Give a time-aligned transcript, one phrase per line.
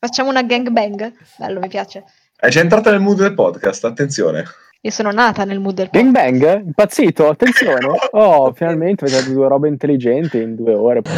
[0.00, 1.12] Facciamo una gangbang?
[1.38, 2.04] Bello, mi piace.
[2.36, 4.44] È già entrata nel mood del podcast, attenzione.
[4.82, 6.12] Io sono nata nel mood del podcast.
[6.12, 6.64] Gang bang?
[6.66, 7.28] Impazzito?
[7.28, 7.86] Attenzione.
[8.12, 11.02] Oh, finalmente vedete due robe intelligenti in due ore.
[11.02, 11.14] Poi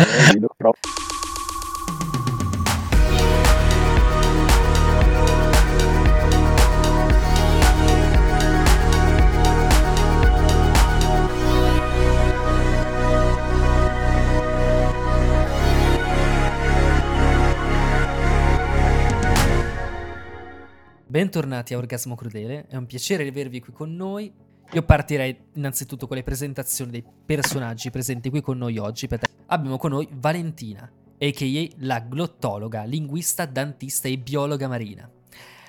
[21.20, 24.32] Bentornati a Orgasmo Crudele, è un piacere avervi qui con noi.
[24.72, 29.06] Io partirei innanzitutto con le presentazioni dei personaggi presenti qui con noi oggi.
[29.48, 31.68] Abbiamo con noi Valentina, a.k.a.
[31.80, 35.10] la glottologa, linguista, dantista e biologa marina.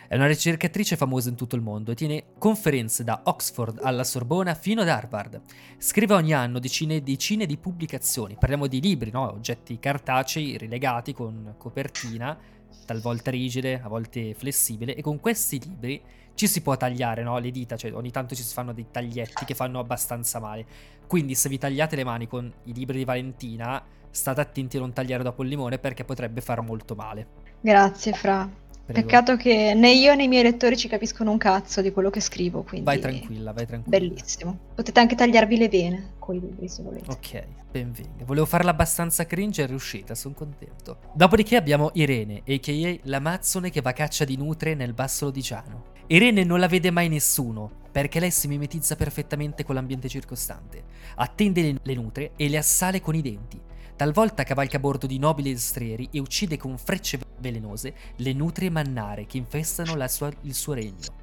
[0.07, 4.55] È una ricercatrice famosa in tutto il mondo e tiene conferenze da Oxford alla Sorbona
[4.55, 5.41] fino ad Harvard.
[5.77, 8.37] Scrive ogni anno decine e decine di pubblicazioni.
[8.39, 9.29] Parliamo di libri, no?
[9.33, 12.37] oggetti cartacei rilegati con copertina
[12.85, 16.02] talvolta rigide, a volte flessibile, e con questi libri
[16.34, 17.38] ci si può tagliare no?
[17.40, 20.65] le dita, cioè ogni tanto ci si fanno dei taglietti che fanno abbastanza male.
[21.07, 24.93] Quindi se vi tagliate le mani con i libri di Valentina, state attenti a non
[24.93, 27.27] tagliare dopo il limone perché potrebbe far molto male.
[27.60, 28.60] Grazie Fra.
[28.85, 29.07] Prego.
[29.07, 32.20] Peccato che né io né i miei lettori ci capiscono un cazzo di quello che
[32.20, 32.63] scrivo.
[32.63, 32.85] Quindi...
[32.85, 33.98] Vai tranquilla, vai tranquilla.
[33.98, 34.57] Bellissimo.
[34.76, 37.10] Potete anche tagliarvi le vene con i libri se volete.
[37.10, 38.26] Ok, benvenga.
[38.26, 40.98] Volevo farla abbastanza cringe e è riuscita, sono contento.
[41.13, 42.98] Dopodiché abbiamo Irene, a.k.a.
[43.04, 45.90] l'amazzone che va a caccia di nutre nel basso lodigiano.
[46.07, 50.84] Irene non la vede mai nessuno, perché lei si mimetizza perfettamente con l'ambiente circostante.
[51.16, 53.70] Attende le nutre e le assale con i denti
[54.02, 59.27] Talvolta cavalca a bordo di nobili destrieri e uccide con frecce velenose le nutrie mannare
[59.27, 61.13] che infestano sua, il suo regno.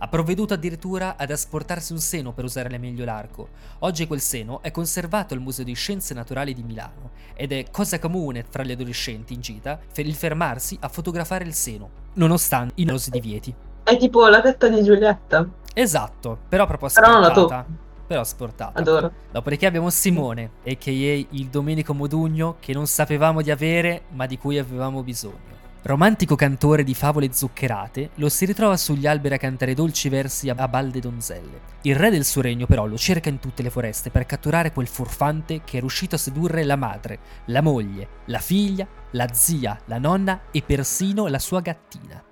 [0.00, 3.48] Ha provveduto addirittura ad asportarsi un seno per usare meglio l'arco.
[3.78, 7.98] Oggi quel seno è conservato al Museo di Scienze Naturali di Milano ed è cosa
[7.98, 13.08] comune fra gli adolescenti in gita il fermarsi a fotografare il seno, nonostante i numerosi
[13.08, 13.54] divieti.
[13.82, 15.48] È tipo la tetta di Giulietta.
[15.72, 17.10] Esatto, però proprio aspettata.
[17.10, 18.80] Però non la to- però sportata.
[18.80, 19.12] Adoro.
[19.30, 20.90] Dopodiché abbiamo Simone, a.k.a.
[20.90, 25.56] il Domenico Modugno, che non sapevamo di avere, ma di cui avevamo bisogno.
[25.82, 30.68] Romantico cantore di favole zuccherate, lo si ritrova sugli alberi a cantare dolci versi a
[30.68, 31.60] balde donzelle.
[31.82, 34.88] Il re del suo regno però lo cerca in tutte le foreste per catturare quel
[34.88, 39.98] furfante che è riuscito a sedurre la madre, la moglie, la figlia, la zia, la
[39.98, 42.22] nonna e persino la sua gattina.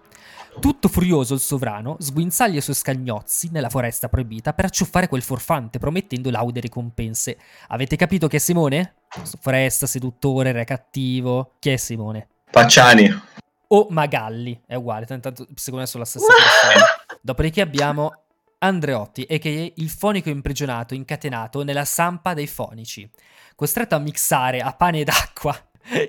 [0.59, 5.79] Tutto furioso il sovrano sguinzaglia i suoi scagnozzi nella foresta proibita per acciuffare quel forfante,
[5.79, 7.39] promettendo laude ricompense.
[7.69, 8.95] Avete capito chi è Simone?
[9.41, 11.53] Foresta, seduttore, re cattivo.
[11.59, 12.29] Chi è Simone?
[12.51, 13.23] Pacciani.
[13.69, 16.85] O Magalli, è uguale, tanto secondo me sono la stessa persona.
[17.21, 18.23] Dopodiché abbiamo
[18.59, 19.73] Andreotti, a.k.a.
[19.75, 23.09] il fonico imprigionato, incatenato nella sampa dei fonici.
[23.55, 25.57] Costretto a mixare a pane ed acqua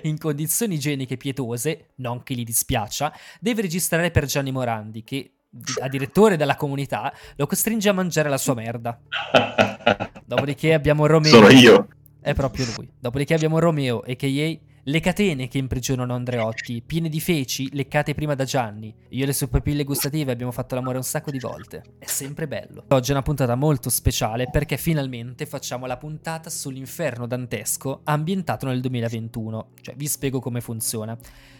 [0.02, 5.32] in condizioni igieniche pietose, non che gli dispiaccia, deve registrare per Gianni Morandi, che
[5.80, 9.00] a direttore della comunità lo costringe a mangiare la sua merda.
[10.24, 11.30] Dopodiché abbiamo Romeo.
[11.30, 11.88] Sono io.
[12.20, 12.90] È proprio lui.
[12.98, 14.67] Dopodiché abbiamo Romeo, a.k.a.
[14.88, 18.94] Le catene che imprigionano Andreotti, piene di feci, leccate prima da Gianni.
[19.10, 21.82] Io e le sue papille gustative abbiamo fatto l'amore un sacco di volte.
[21.98, 22.84] È sempre bello.
[22.88, 28.80] Oggi è una puntata molto speciale perché finalmente facciamo la puntata sull'inferno dantesco ambientato nel
[28.80, 29.72] 2021.
[29.78, 31.14] Cioè, vi spiego come funziona.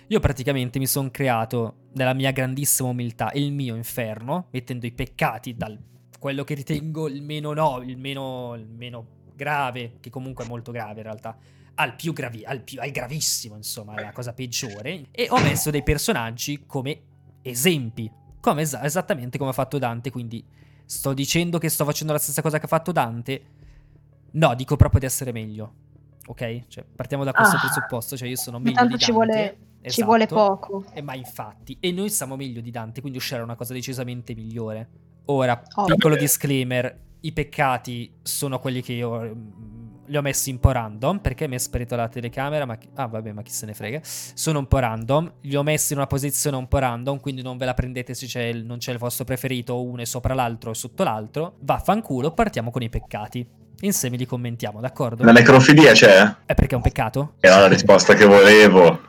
[0.06, 5.55] Io praticamente mi sono creato, nella mia grandissima umiltà, il mio inferno, mettendo i peccati
[5.55, 5.78] dal
[6.19, 10.72] quello che ritengo il meno no, il meno, il meno grave, che comunque è molto
[10.72, 11.37] grave in realtà
[11.78, 15.06] al più, gravi- al, più al gravissimo, insomma, la cosa peggiore.
[15.12, 17.03] E ho messo dei personaggi come
[17.43, 20.11] esempi, come es- esattamente come ha fatto Dante.
[20.11, 20.44] Quindi
[20.84, 23.43] sto dicendo che sto facendo la stessa cosa che ha fatto Dante?
[24.33, 25.75] No, dico proprio di essere meglio.
[26.27, 26.67] Ok?
[26.67, 28.17] Cioè, partiamo da questo ah, presupposto.
[28.17, 28.99] Cioè, io sono meglio di Dante.
[28.99, 30.84] Ci vuole, esatto, ci vuole poco.
[30.93, 31.77] E ma infatti.
[31.78, 34.88] E noi siamo meglio di Dante, quindi uscirà una cosa decisamente migliore.
[35.27, 37.06] Ora, oh, piccolo disclaimer.
[37.21, 39.37] I peccati sono quelli che io
[40.08, 42.64] li ho messi un po' random perché mi è sparito la telecamera.
[42.64, 42.88] Ma chi...
[42.94, 44.00] Ah, vabbè, ma chi se ne frega.
[44.02, 45.32] Sono un po' random.
[45.42, 47.20] Li ho messi in una posizione un po' random.
[47.20, 48.64] Quindi non ve la prendete se c'è il...
[48.64, 49.82] non c'è il vostro preferito.
[49.82, 51.56] Uno è sopra l'altro o sotto l'altro.
[51.60, 53.68] Vaffanculo, partiamo con i peccati.
[53.80, 55.22] Insieme li commentiamo, d'accordo?
[55.22, 56.34] La necrofilia c'è?
[56.46, 57.34] È perché è un peccato?
[57.38, 59.02] Era la risposta che volevo.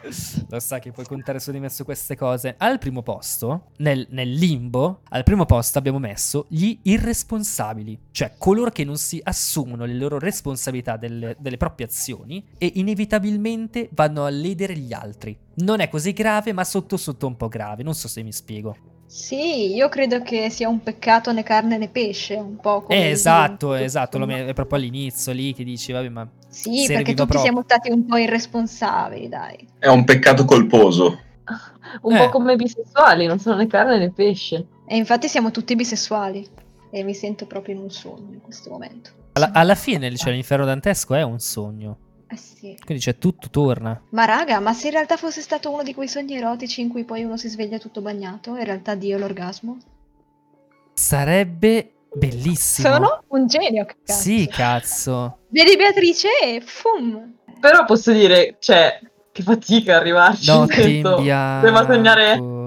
[0.47, 2.53] Lo sa che puoi contare su di me su queste cose.
[2.55, 8.69] Al primo posto, nel, nel, limbo, al primo posto abbiamo messo gli irresponsabili, cioè coloro
[8.69, 14.29] che non si assumono le loro responsabilità delle, delle proprie azioni e inevitabilmente vanno a
[14.29, 15.35] ledere gli altri.
[15.55, 18.98] Non è così grave, ma sotto sotto un po' grave, non so se mi spiego.
[19.09, 23.05] Sì, io credo che sia un peccato né carne né pesce, un po' come...
[23.05, 26.29] Eh, esatto, esatto, lo è proprio all'inizio lì che dici, vabbè, ma...
[26.47, 27.39] Sì, perché tutti proprio.
[27.39, 29.67] siamo stati un po' irresponsabili, dai.
[29.79, 31.19] È un peccato colposo.
[32.03, 32.19] un Eh.
[32.19, 34.67] po' come i bisessuali, non sono né carne né pesce.
[34.85, 36.47] E infatti siamo tutti bisessuali.
[36.91, 39.09] E mi sento proprio in un sogno in questo momento.
[39.33, 41.97] Alla, alla fine cioè, l'inferno dantesco è un sogno.
[42.31, 42.77] Eh sì.
[42.85, 43.99] Quindi cioè, tutto torna.
[44.11, 47.03] Ma raga, ma se in realtà fosse stato uno di quei sogni erotici in cui
[47.03, 49.77] poi uno si sveglia tutto bagnato, in realtà Dio è l'orgasmo?
[50.93, 52.87] Sarebbe bellissimo.
[52.87, 54.19] Sono un genio, cazzo.
[54.19, 55.39] Sì, cazzo.
[55.49, 57.37] Vedi Beatrice e fum!
[57.59, 58.99] Però posso dire, cioè,
[59.31, 60.45] che fatica arrivarci.
[60.45, 61.65] Senso, bianco.
[61.65, 62.57] Devo sognare...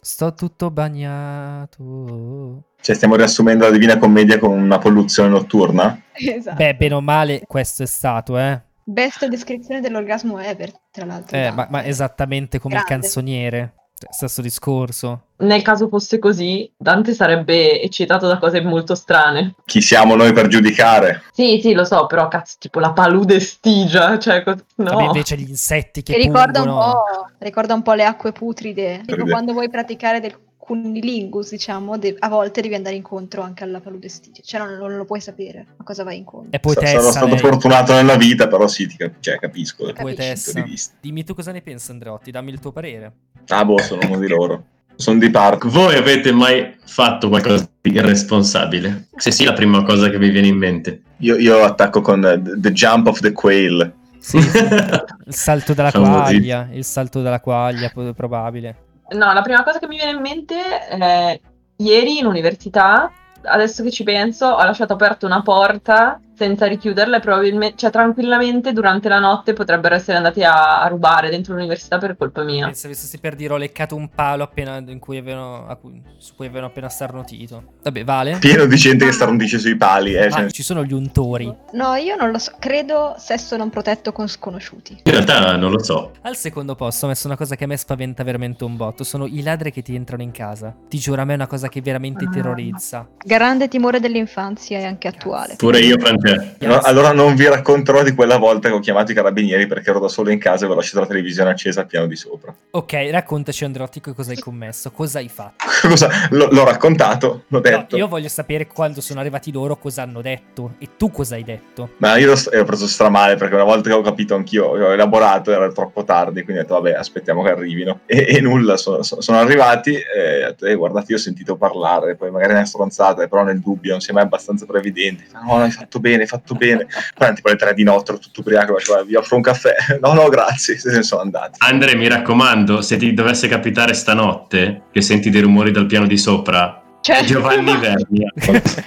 [0.00, 2.64] Sto tutto bagnato.
[2.80, 6.00] Cioè, stiamo riassumendo la Divina Commedia con una polluzione notturna?
[6.12, 6.56] Esatto.
[6.56, 8.60] Beh, bene o male, questo è stato, eh.
[8.84, 11.36] Best descrizione dell'orgasmo ever, tra l'altro.
[11.36, 13.02] Eh, ma, ma esattamente come il Grande.
[13.06, 13.72] canzoniere.
[13.98, 15.22] Cioè, Stesso discorso.
[15.38, 19.56] Nel caso fosse così, Dante sarebbe eccitato da cose molto strane.
[19.64, 21.24] Chi siamo noi per giudicare?
[21.32, 24.90] Sì, sì, lo so, però cazzo, tipo la palude stigia, cioè, co- no.
[24.92, 28.30] Vabbè, invece gli insetti che Che ricorda un, pungono- po', ricorda un po' le acque
[28.32, 29.02] putride.
[29.04, 30.38] Tipo quando vuoi praticare del
[30.68, 34.42] cunnilingus, diciamo, de- a volte devi andare incontro anche alla palude stige.
[34.44, 36.50] Cioè non, non lo puoi sapere a cosa vai incontro.
[36.50, 36.98] È Sa- poetessa.
[36.98, 37.38] Sono stato lei.
[37.38, 40.52] fortunato nella vita, però sì, ti cap- cioè, capisco Poetessa.
[40.60, 40.94] di vista.
[41.00, 43.12] Dimmi tu cosa ne pensi, Andreotti, dammi il tuo parere.
[43.48, 44.64] Ah, boh, sono uno di loro.
[44.94, 45.68] Sono di parco.
[45.70, 49.06] Voi avete mai fatto qualcosa di irresponsabile?
[49.16, 51.02] Se sì, la prima cosa che vi viene in mente.
[51.18, 53.92] Io, io attacco con eh, The Jump of the Quail.
[54.18, 56.10] Sì, il salto dalla Famosi.
[56.10, 58.76] quaglia, il salto dalla quaglia, probabile.
[59.10, 61.40] No, la prima cosa che mi viene in mente è
[61.76, 63.10] ieri in università,
[63.42, 68.72] adesso che ci penso, ho lasciato aperta una porta senza richiuderla e probabilmente, cioè tranquillamente
[68.72, 72.66] durante la notte potrebbero essere andati a, a rubare dentro l'università per colpa mia.
[72.66, 76.46] Pensavo stessi per dire ho leccato un palo appena, in cui avevano, cui- su cui
[76.46, 77.74] avevano appena starnutito.
[77.82, 78.36] Vabbè, vale?
[78.38, 80.14] Pieno di gente che starnutisce sui pali.
[80.14, 81.52] Eh, Ah, cioè, ci sono gli untori.
[81.72, 82.52] No, io non lo so.
[82.58, 85.00] Credo sesso non protetto con sconosciuti.
[85.04, 86.12] In realtà non lo so.
[86.22, 89.04] Al secondo posto ho messo una cosa che a me spaventa veramente un botto.
[89.04, 90.74] Sono i ladri che ti entrano in casa.
[90.88, 92.30] Ti giuro, a me è una cosa che veramente Ah.
[92.30, 93.08] terrorizza.
[93.24, 95.56] Grande timore dell'infanzia e anche attuale.
[95.56, 96.27] Pure io, Francesco.
[96.60, 99.98] No, allora non vi racconterò di quella volta che ho chiamato i carabinieri perché ero
[100.00, 102.54] da solo in casa e avevo lasciato la televisione accesa al piano di sopra.
[102.70, 105.64] Ok, raccontaci Androtti cosa hai commesso, cosa hai fatto.
[105.88, 106.08] Cosa?
[106.30, 107.96] L- l'ho raccontato, l'ho No, detto.
[107.96, 111.90] io voglio sapere quando sono arrivati loro cosa hanno detto e tu cosa hai detto.
[111.98, 115.52] Ma io l'ho, ho preso stramale perché una volta che ho capito anch'io, ho elaborato,
[115.52, 118.00] era troppo tardi, quindi ho detto vabbè aspettiamo che arrivino.
[118.06, 122.16] E, e nulla, sono, sono- arrivati e ho detto eh, guardate io ho sentito parlare,
[122.16, 125.24] poi magari è una stronzata, però nel dubbio non sei mai abbastanza previdenti.
[125.32, 126.86] No, no, hai fatto bene, hai fatto bene.
[127.14, 129.74] Poi tipo le tre di notte, ero tutto ubriaco, facevo, vi offro un caffè.
[130.00, 131.58] No, no, grazie, se ne sono andati.
[131.58, 136.16] Andre, mi raccomando, se ti dovesse capitare stanotte che senti dei rumori dal piano di
[136.16, 138.30] sopra, Cioè, Giovanni Vernia.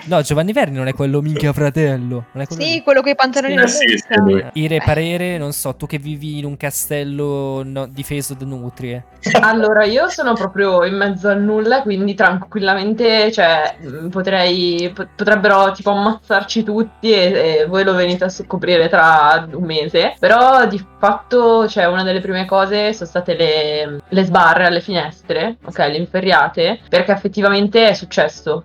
[0.06, 2.26] No, Giovanni Verni non è quello minchia fratello.
[2.34, 2.82] Non è quello Sì, lì.
[2.84, 3.86] quello con i pantaloni Eh, sì,
[4.18, 4.46] lui.
[4.54, 9.06] Ire parere, non so, tu che vivi in un castello no- difeso da nutrie.
[9.40, 15.72] Allora, io sono proprio in mezzo al nulla, quindi tranquillamente, cioè, mh, potrei, po- potrebbero
[15.72, 20.16] tipo ammazzarci tutti e, e voi lo venite a scoprire tra un mese.
[20.20, 25.58] Però di fatto, cioè, una delle prime cose sono state le, le sbarre alle finestre,
[25.66, 28.10] ok, le inferriate, perché effettivamente è successo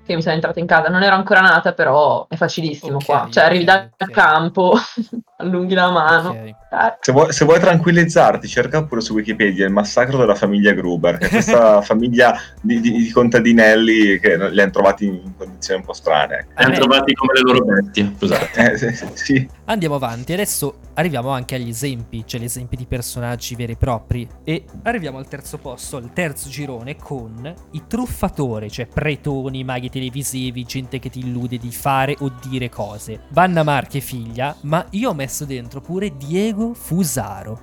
[0.04, 0.88] che mi sono entrata in casa.
[0.88, 3.28] Non ero ancora nata, però è facilissimo Ok, qua.
[3.30, 4.74] Cioè, arrivi dal campo,
[5.38, 6.30] allunghi la mano.
[6.30, 6.36] Ok.
[6.36, 6.54] Eh,
[7.00, 11.26] Se vuoi, se vuoi tranquillizzarti, cerca pure su Wikipedia il massacro della famiglia Gruber, che
[11.26, 15.92] è questa famiglia di, di- di contadinelli che li hanno trovati in condizioni un po'
[15.92, 16.46] strane.
[16.56, 16.78] Li hanno Eh.
[16.78, 18.12] trovati come le loro bestie.
[18.18, 18.72] Scusate.
[18.72, 19.48] Eh, sì, sì.
[19.66, 24.26] Andiamo avanti, adesso arriviamo anche agli esempi, cioè gli esempi di personaggi veri e propri.
[24.44, 30.64] E arriviamo al terzo posto, al terzo girone, con i truffatori, cioè pretoni, maghi televisivi,
[30.64, 33.20] gente che ti illude di fare o dire cose.
[33.30, 37.60] Vanna Marche figlia, ma io ho messo dentro pure Diego Fusaro.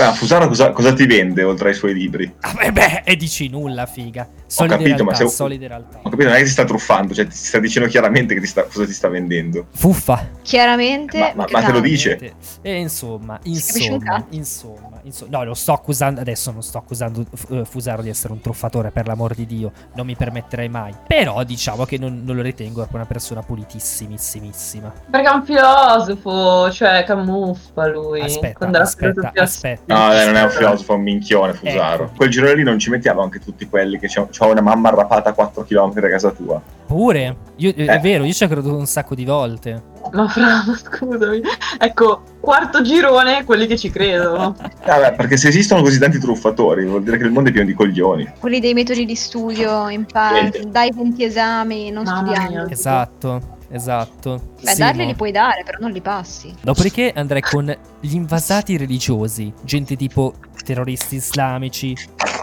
[0.00, 2.32] Ah, Fusaro cosa, cosa ti vende oltre ai suoi libri?
[2.42, 4.28] Ah, beh, beh, e dici nulla, figa.
[4.46, 5.98] Solide capito, ma realtà, se- solide realtà.
[6.02, 8.46] Ho capito, non è che ti sta truffando, cioè ti sta dicendo chiaramente che ti
[8.46, 9.66] sta- cosa ti sta vendendo.
[9.74, 10.28] Fuffa.
[10.42, 12.32] Chiaramente, Ma- ma- ma te lo dice?
[12.62, 14.97] E insomma, insomma, insomma,
[15.28, 19.06] no, lo sto accusando, adesso non sto accusando eh, Fusaro di essere un truffatore, per
[19.06, 20.94] l'amor di Dio, non mi permetterei mai.
[21.06, 24.92] Però diciamo che non, non lo ritengo proprio una persona pulitissimissima.
[25.10, 28.20] Perché è un filosofo, cioè camuffa lui.
[28.20, 29.94] Aspetta, della aspetta, aspetta.
[29.94, 32.04] No, non è un filosofo, è un minchione, Fusaro.
[32.04, 32.12] Ecco.
[32.16, 35.30] Quel girone lì non ci mettiamo anche tutti quelli che c'ho, c'ho una mamma arrapata
[35.30, 36.60] a 4 km da casa tua.
[36.86, 39.96] Pure, io, eh, è vero, io ci ho creduto un sacco di volte.
[40.12, 41.40] Ma fra, scusami.
[41.78, 44.56] Ecco, quarto girone, quelli che ci credono.
[44.86, 47.74] Vabbè, perché se esistono così tanti truffatori, vuol dire che il mondo è pieno di
[47.74, 48.32] coglioni.
[48.38, 50.64] Quelli dei metodi di studio, impari, Niente.
[50.70, 52.50] dai 20 esami, non Mamma studiando.
[52.64, 52.66] mia.
[52.70, 53.56] Esatto.
[53.70, 54.40] esatto.
[54.62, 55.06] Beh, Sì, darli no.
[55.08, 56.54] li puoi dare, però non li passi.
[56.62, 61.94] Dopodiché andrei con gli invasati religiosi, gente tipo terroristi islamici,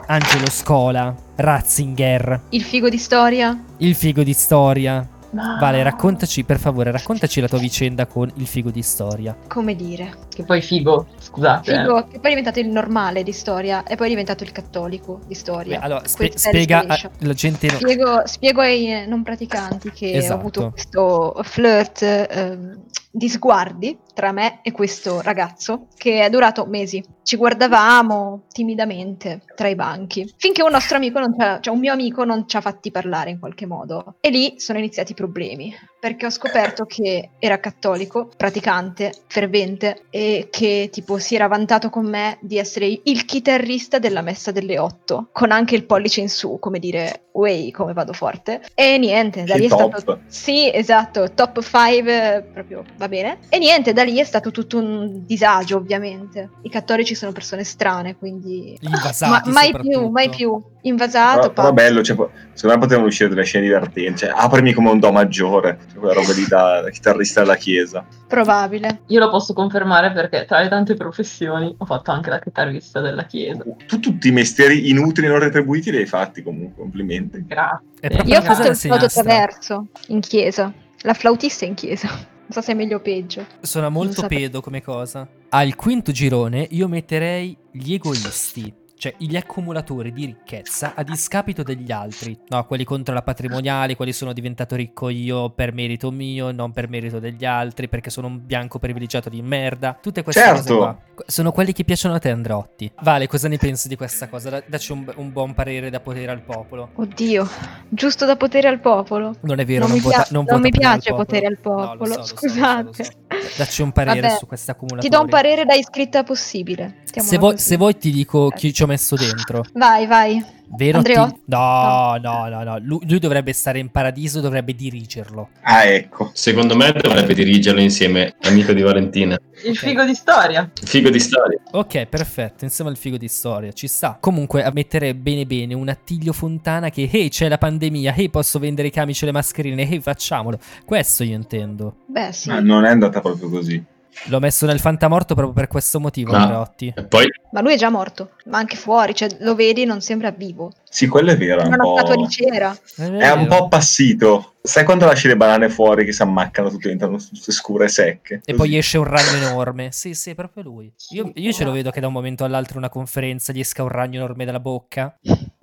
[0.07, 3.57] Angelo Scola, Ratzinger, Il figo di storia?
[3.77, 5.07] il figo di storia.
[5.35, 5.57] No.
[5.59, 9.35] Vale, raccontaci, per favore, raccontaci la tua vicenda con il figo di storia.
[9.49, 10.13] Come dire?
[10.33, 11.71] Che poi figo, scusate.
[11.73, 11.77] eh.
[11.79, 15.19] Figo, che poi è diventato il normale di storia e poi è diventato il cattolico
[15.27, 15.77] di storia.
[15.79, 17.67] Beh, allora, spe- spiega a- la gente.
[17.67, 20.33] Spiego, spiego ai eh, non praticanti che Esatto.
[20.35, 22.79] ho avuto questo flirt ehm,
[23.11, 27.03] di sguardi tra me e questo ragazzo che è durato mesi.
[27.21, 31.19] Ci guardavamo timidamente tra i banchi finché un nostro amico,
[31.59, 34.15] cioè un mio amico, non ci ha fatti parlare in qualche modo.
[34.21, 40.47] E lì sono iniziati i problemi perché ho scoperto che era cattolico, praticante, fervente e
[40.51, 45.29] che tipo si era vantato con me di essere il chitarrista della messa delle otto,
[45.31, 48.61] con anche il pollice in su, come dire, way, come vado forte.
[48.75, 49.97] E niente, da lì è top.
[49.97, 53.39] stato Sì, esatto, top 5 proprio va bene.
[53.49, 56.49] E niente, da lì è stato tutto un disagio, ovviamente.
[56.61, 60.61] I cattolici sono persone strane, quindi ma mai più, mai più.
[60.85, 62.15] Invasato, Però, però bello, cioè,
[62.53, 64.19] secondo me potevano uscire delle scene divertenti.
[64.19, 68.05] Cioè, aprimi come un do maggiore, cioè, quella roba lì da, da chitarrista della chiesa.
[68.27, 69.01] probabile.
[69.07, 73.23] Io lo posso confermare perché tra le tante professioni ho fatto anche la chitarrista della
[73.23, 73.63] chiesa.
[73.87, 77.43] Tu tutti i mestieri inutili e non retribuiti li hai fatti comunque, complimenti.
[77.47, 78.21] Grazie.
[78.25, 79.23] Io ho fatto il flauto sinistra.
[79.23, 80.71] traverso in chiesa.
[81.01, 82.09] La flautista in chiesa.
[82.47, 83.43] Non so se è meglio o peggio.
[83.61, 85.27] Suona molto pedo come cosa.
[85.49, 88.71] Al quinto girone io metterei gli egoisti.
[89.05, 92.35] Cioè gli accumulatori di ricchezza a discapito degli altri.
[92.47, 96.89] No, quelli contro la patrimoniale, quelli sono diventato ricco io per merito mio, non per
[96.89, 99.95] merito degli altri, perché sono un bianco privilegiato di merda.
[100.01, 100.55] Tutte queste Certo.
[100.61, 100.97] cose qua.
[101.27, 102.91] Sono quelli che piacciono a te, Androtti.
[103.03, 104.49] Vale, cosa ne pensi di questa cosa?
[104.49, 106.89] Da- dacci un, un buon parere da potere al popolo.
[106.95, 107.47] Oddio,
[107.87, 109.35] giusto da potere al popolo.
[109.41, 111.45] Non è vero, Non non, mi vota, pia- non non mi potere al piace potere
[111.45, 112.83] al No, lo popolo, so, lo so, lo so, scusate.
[112.83, 113.11] lo so.
[113.57, 115.09] Dacci un parere Vabbè, su questa accumulatori.
[115.09, 117.03] Ti do un parere da iscritta possibile.
[117.15, 119.63] Se vuoi, se vuoi ti dico chi ci ho messo dentro.
[119.73, 120.43] Vai, vai.
[120.77, 121.01] Vero?
[121.03, 121.13] Ti-
[121.45, 122.77] No, no, no, no.
[122.81, 125.49] Lui, lui dovrebbe stare in paradiso, dovrebbe dirigerlo.
[125.61, 126.31] Ah, ecco.
[126.33, 129.37] Secondo me dovrebbe dirigerlo insieme amico di Valentina.
[129.63, 129.77] Il Ok.
[129.77, 130.69] figo di storia.
[130.83, 131.59] Figo di storia.
[131.71, 134.17] Ok, perfetto, insieme al figo di storia, ci sta.
[134.19, 138.57] Comunque a mettere bene bene un attiglio Fontana che, hey, c'è la pandemia, hey, posso
[138.59, 140.57] vendere i camici e le mascherine, hey, facciamolo.
[140.83, 141.97] Questo io intendo.
[142.07, 142.49] Beh, sì.
[142.49, 143.81] Ma non è andata proprio così.
[144.27, 146.33] L'ho messo nel fantamorto proprio per questo motivo.
[146.77, 150.31] E poi Ma lui è già morto, ma anche fuori, cioè lo vedi non sembra
[150.31, 150.71] vivo.
[150.89, 151.61] Sì, quello è vero.
[151.61, 152.29] È un, È una statua di po'...
[152.29, 152.77] cera.
[152.95, 154.53] è un po' appassito.
[154.61, 158.35] Sai quando lasci le banane fuori che si ammaccano tutte diventano tutte scure e secche?
[158.45, 158.57] E Così.
[158.57, 159.89] poi esce un ragno enorme.
[159.91, 160.91] Sì, sì, è proprio lui.
[161.09, 163.83] Io, io ce lo vedo che da un momento all'altro in una conferenza gli esca
[163.83, 165.15] un ragno enorme dalla bocca.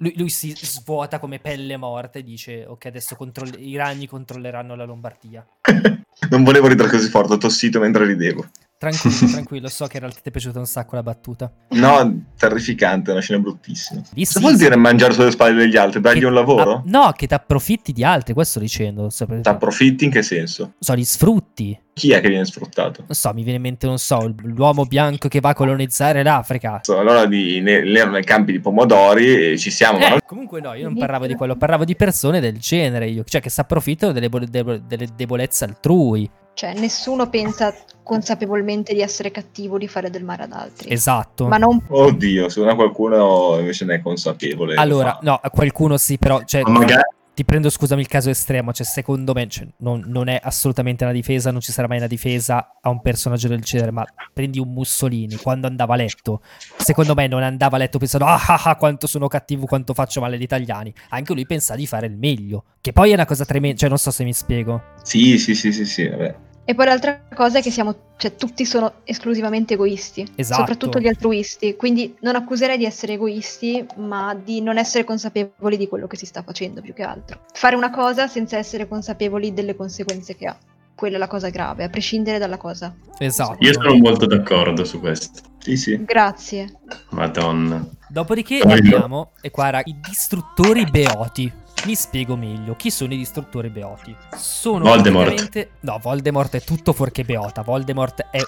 [0.03, 4.75] Lui, lui si svuota come pelle morta e dice: Ok, adesso controll- i ragni controlleranno
[4.75, 5.47] la Lombardia.
[6.29, 8.47] Non volevo ridere così forte, ho tossito mentre ridevo.
[8.83, 11.53] Tranquillo, tranquillo, so che in realtà ti è piaciuta un sacco la battuta.
[11.69, 14.01] No, terrificante, è una scena bruttissima.
[14.15, 16.01] Lì Cosa sì, vuol dire mangiare sulle spalle degli altri?
[16.01, 16.73] Dargli Che- un lavoro?
[16.79, 19.09] ah, no, che ti approfitti di altri, questo sto dicendo.
[19.11, 20.73] So, per- T'approfitti in che senso?
[20.81, 21.79] so, li sfrutti.
[21.95, 23.03] Chi è che viene sfruttato?
[23.07, 26.81] Non so, mi viene in mente, non so, l'uomo bianco che va a colonizzare l'Africa.
[26.83, 29.99] So, Allora di, ne, nero nei campi di pomodori e ci siamo.
[29.99, 33.23] Eh, non- comunque no, io non parlavo di quello, parlavo di persone del genere, io,
[33.25, 36.29] cioè che si approfittano delle, delle- delle debolezze altrui.
[36.55, 40.91] Cioè, nessuno pensa consapevolmente di essere cattivo, di fare del male ad altri.
[40.93, 41.47] Esatto.
[41.47, 44.75] Ma non Oddio, secondo me qualcuno invece ne è consapevole.
[44.75, 47.03] Allora, no, a qualcuno sì, però, cioè, Ma magari-
[47.35, 51.13] ti prendo, scusami, il caso estremo, cioè, secondo me, cioè, non, non è assolutamente una
[51.13, 54.73] difesa, non ci sarà mai una difesa a un personaggio del genere, ma prendi un
[54.73, 56.43] Mussolini, quando andava a letto,
[56.77, 60.21] secondo me non andava a letto pensando, ah ah ah, quanto sono cattivo, quanto faccio
[60.21, 63.45] male agli italiani, anche lui pensa di fare il meglio, che poi è una cosa
[63.47, 64.83] tremenda, cioè, non so se mi spiego.
[65.03, 66.51] Sì, sì, sì, sì, sì, vabbè.
[66.65, 70.61] E poi l'altra cosa è che siamo, cioè tutti sono esclusivamente egoisti, Esatto.
[70.61, 75.89] soprattutto gli altruisti, quindi non accuserei di essere egoisti, ma di non essere consapevoli di
[75.89, 77.41] quello che si sta facendo più che altro.
[77.53, 80.57] Fare una cosa senza essere consapevoli delle conseguenze che ha.
[80.95, 82.95] Quella è la cosa grave, a prescindere dalla cosa.
[83.19, 83.57] Esatto.
[83.59, 85.41] io sono molto d'accordo su questo.
[85.59, 86.05] Sì, sì.
[86.05, 86.79] Grazie.
[87.11, 87.85] Madonna.
[88.09, 91.53] Dopodiché abbiamo, e qua era, i distruttori beoti.
[91.85, 92.77] Mi spiego meglio.
[92.77, 94.15] Chi sono i distruttori beoti?
[94.37, 95.35] Sono Voldemort.
[95.35, 97.63] praticamente- No, Voldemort è tutto fuorché beota.
[97.63, 98.39] Voldemort è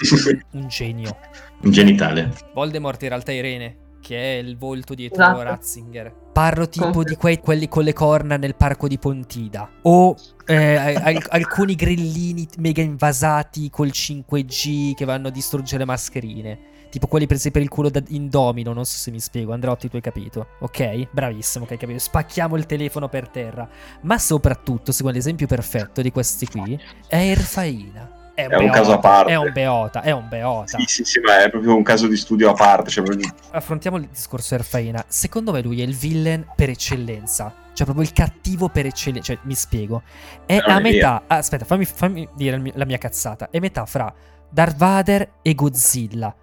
[0.52, 1.16] un, un genio.
[1.62, 2.32] Un genitale.
[2.52, 5.42] Voldemort in realtà è Irene, che è il volto dietro Esatto.
[5.42, 6.14] Ratzinger.
[6.32, 9.68] Parlo tipo di quei, quelli con le corna nel parco di Pontida.
[9.82, 10.14] O
[10.46, 16.72] eh, al- alcuni grillini mega invasati col 5G che vanno a distruggere mascherine.
[16.94, 19.88] Tipo quelli presi per il culo da- in domino, non so se mi spiego, Andreotti
[19.90, 21.08] tu hai capito, ok?
[21.10, 23.68] Bravissimo che hai capito, spacchiamo il telefono per terra,
[24.02, 28.22] ma soprattutto, secondo l'esempio perfetto di questi qui, è Erfaina.
[28.34, 29.32] È un, È un caso a beota, parte.
[29.32, 30.78] È un beota, è un beota.
[30.78, 32.90] Sì, sì, sì, ma è proprio un caso di studio a parte.
[32.90, 35.04] Cioè, proprio- affrontiamo il discorso Erfaina.
[35.06, 37.54] Secondo me lui è il villain per eccellenza.
[37.72, 39.34] Cioè, proprio il cattivo per eccellenza.
[39.34, 40.02] Cioè, mi spiego.
[40.46, 41.22] È Non a è metà.
[41.28, 43.50] ah, aspetta, fammi, fammi dire la mia cazzata.
[43.50, 44.12] È metà fra
[44.50, 46.34] Darth Vader e Godzilla.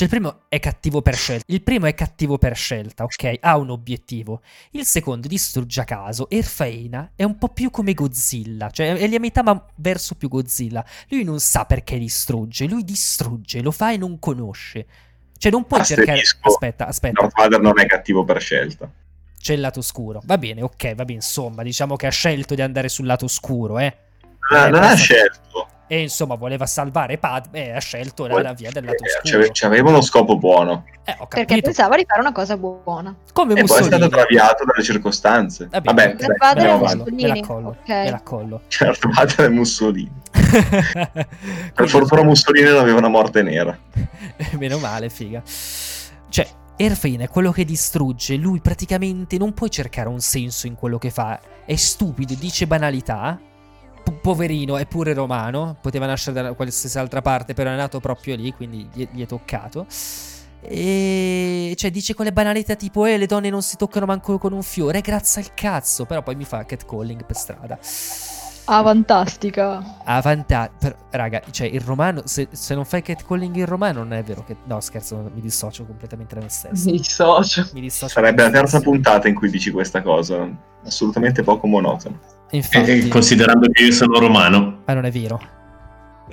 [0.00, 1.44] Cioè, il primo è cattivo per scelta.
[1.48, 3.36] Il primo è cattivo per scelta, ok?
[3.38, 4.40] Ha un obiettivo.
[4.70, 6.30] Il secondo distrugge a caso.
[6.30, 8.70] Erfaina è un po' più come Godzilla.
[8.70, 10.82] Cioè, è lì a metà, ma verso più Godzilla.
[11.10, 12.66] Lui non sa perché distrugge.
[12.66, 14.86] Lui distrugge, lo fa e non conosce.
[15.36, 16.12] Cioè, non puoi cercare.
[16.12, 16.48] Asterisco.
[16.48, 17.20] Aspetta, aspetta.
[17.20, 18.90] Darth Vader non è cattivo per scelta.
[19.38, 20.22] C'è il lato scuro.
[20.24, 21.16] Va bene, ok, va bene.
[21.16, 23.94] Insomma, diciamo che ha scelto di andare sul lato scuro, eh.
[24.50, 25.68] Non, Eh, non ha scelto.
[25.92, 29.22] E insomma, voleva salvare Padme e ha scelto la, la via del lato Eh, scuro.
[29.24, 30.84] c'ave- C'aveva uno scopo buono.
[31.04, 33.12] Eh, ho Perché pensava di fare una cosa buona.
[33.32, 34.08] Come E poi è stato Mussolini.
[34.08, 35.66] traviato dalle circostanze.
[35.68, 36.96] Va Vabbè, bene, dai, è avanti.
[36.96, 37.22] Mussolini.
[37.22, 37.88] Me la collo, ok.
[37.88, 38.60] me la collo.
[38.78, 40.12] Darth Vader e Mussolini.
[41.74, 43.76] Per fortuna Mussolini non aveva una morte nera.
[44.58, 45.42] Meno male, figa.
[45.44, 48.36] Cioè, Erfein è quello che distrugge.
[48.36, 51.40] Lui praticamente non puoi cercare un senso in quello che fa.
[51.64, 53.38] È stupido, dice banalità.
[54.10, 55.76] Po- poverino, è pure romano.
[55.80, 59.26] Poteva nascere da qualsiasi altra parte, però è nato proprio lì, quindi gli, gli è
[59.26, 59.86] toccato.
[60.62, 64.62] E cioè dice quelle banalità tipo eh le donne non si toccano manco con un
[64.62, 67.78] fiore grazie al cazzo però poi mi fa catcalling per strada
[68.72, 69.82] Ah, fantastica.
[70.04, 74.22] Avanta, per- raga, cioè il romano, se, se non fai catcalling in romano non è
[74.22, 74.58] vero che...
[74.64, 76.88] No, scherzo, mi dissocio completamente da me stesso.
[76.88, 77.68] Mi dissocio.
[77.72, 80.48] Mi dissocio Sarebbe la terza puntata in cui dici questa cosa.
[80.84, 82.20] Assolutamente poco monotono.
[82.52, 85.40] Infatti, e considerando che io sono romano, ma non è vero.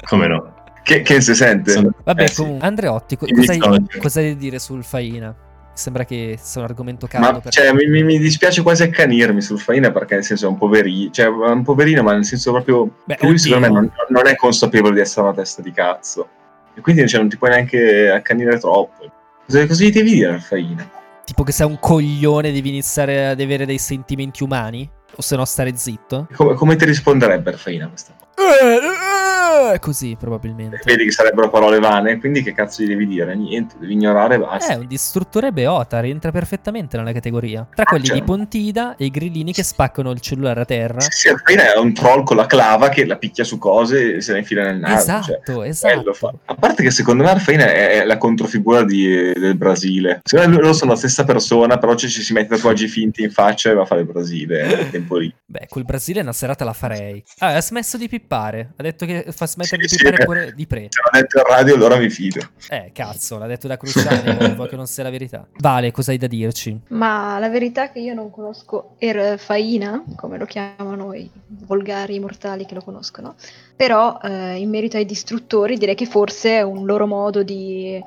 [0.07, 0.53] come no?
[0.83, 1.71] Che, che si sente?
[1.71, 2.35] Sono- Vabbè, Eh, sì.
[2.41, 3.59] comunque, Andreotti, co- cosa, hai,
[3.99, 5.35] cosa hai da dire sul Faina?
[5.73, 9.59] Sembra che sia un argomento caldo Ma per cioè, mi, mi- dispiace quasi accanirmi sul
[9.59, 12.89] Faina perché nel senso è un poverino, cioè è un poverino, ma nel senso proprio
[13.03, 16.27] Beh, lui secondo me non, non è consapevole di essere una testa di cazzo.
[16.73, 19.11] E quindi cioè, non ti puoi neanche accanire troppo.
[19.45, 20.89] Cosa, cosa gli devi dire al Faina?
[21.25, 24.89] Tipo che sei un coglione devi iniziare ad avere dei sentimenti umani?
[25.17, 26.27] O se no stare zitto?
[26.35, 28.26] Come, come ti risponderebbe al Faina a questa cosa?
[28.47, 30.79] Eh, eh, Così, probabilmente.
[30.85, 33.35] Vedi che sarebbero parole vane, quindi che cazzo gli devi dire?
[33.35, 34.73] Niente, devi ignorare e basta.
[34.73, 37.67] È un distruttore beota, rientra perfettamente nella categoria.
[37.73, 41.01] Tra quelli cioè- di Pontida e i grillini che spaccano il cellulare a terra.
[41.01, 44.31] Sì, sì, è un troll con la clava che la picchia su cose e se
[44.31, 44.95] la infila nel naso.
[44.95, 45.67] Esatto, cioè.
[45.67, 46.13] esatto.
[46.13, 46.33] Fa.
[46.45, 50.21] A parte che secondo me Arfaina è la controfigura di- del Brasile.
[50.23, 53.71] Secondo me loro sono la stessa persona, però ci, si mette tatuaggi finti in faccia
[53.71, 55.33] e va a fare il Brasile tempo lì.
[55.45, 57.23] Beh, col Brasile una serata la farei.
[57.39, 58.36] Ah, ha smesso di pippare.
[58.37, 60.25] Ha detto che fa smettere Sì, di pippare sì.
[60.25, 60.87] pure di pre.
[60.89, 62.41] Se l'ho detto in radio, allora mi fido.
[62.69, 65.47] Eh, cazzo, l'ha detto da Cruciani, vuoi che non sia la verità.
[65.57, 66.79] Vale, cosa hai da dirci?
[66.89, 72.65] Ma la verità è che io non conosco Erfaina, come lo chiamano i volgari mortali
[72.65, 73.35] che lo conoscono,
[73.75, 78.01] però eh, in merito ai distruttori direi che forse è un loro modo di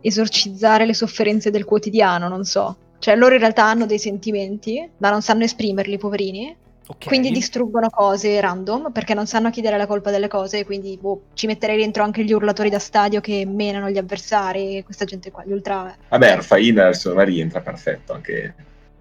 [0.00, 2.76] esorcizzare le sofferenze del quotidiano, non so.
[2.98, 6.54] Cioè loro in realtà hanno dei sentimenti, ma non sanno esprimerli, poverini,
[6.90, 7.06] Ok.
[7.06, 10.98] quindi distruggono cose random perché non sanno a chi dare la colpa delle cose, quindi
[11.00, 15.30] boh, ci metterei dentro anche gli urlatori da stadio che menano gli avversari, questa gente
[15.30, 15.96] qua, gli ultra...
[16.08, 18.54] Vabbè, Arfaina secondo me rientra perfetto anche.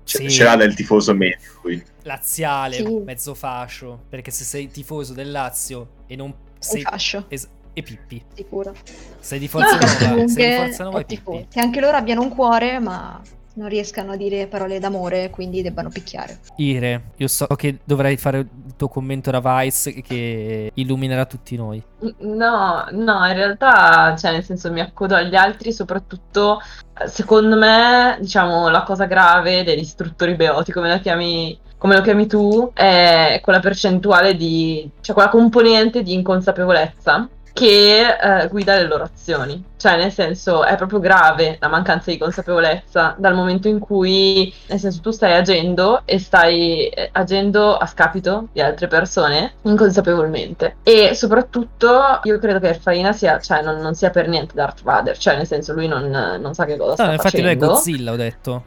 [0.03, 0.29] Ce, Sì.
[0.29, 1.83] ce l'ha del tifoso medio lui.
[2.03, 3.01] Laziale, Sì.
[3.05, 4.03] mezzo fascio.
[4.09, 6.81] Perché se sei tifoso del Lazio e non sei...
[6.81, 8.21] Sei fascio, es- e Pippi.
[8.33, 8.73] sicuro.
[9.19, 11.47] Sei di Forza No, Nuova, comunque, sei di Forza Nuova ho e Pippi.
[11.51, 13.21] Che anche loro abbiano un cuore, ma
[13.59, 16.39] non riescano a dire parole d'amore, quindi debbano picchiare.
[16.55, 21.83] Ire, io so che dovrai fare il tuo commento da Vice che illuminerà tutti noi.
[22.19, 26.61] No, no, in realtà, cioè, nel senso, mi accodo agli altri, soprattutto,
[27.07, 32.27] secondo me, diciamo, la cosa grave degli istruttori beoti, come la chiami, come lo chiami
[32.27, 37.27] tu, è quella percentuale di, cioè quella componente di inconsapevolezza
[37.59, 39.61] che eh, guida le loro azioni.
[39.75, 44.79] Cioè, nel senso, è proprio grave la mancanza di consapevolezza dal momento in cui, nel
[44.79, 50.77] senso, tu stai agendo e stai eh, agendo a scapito di altre persone inconsapevolmente.
[50.83, 55.17] E soprattutto, io credo che Farina sia, cioè, non, non sia per niente Darth Vader,
[55.17, 57.73] cioè, nel senso, lui non, non sa che cosa No, sta infatti lui è facendo.
[57.73, 58.63] Godzilla, ho detto.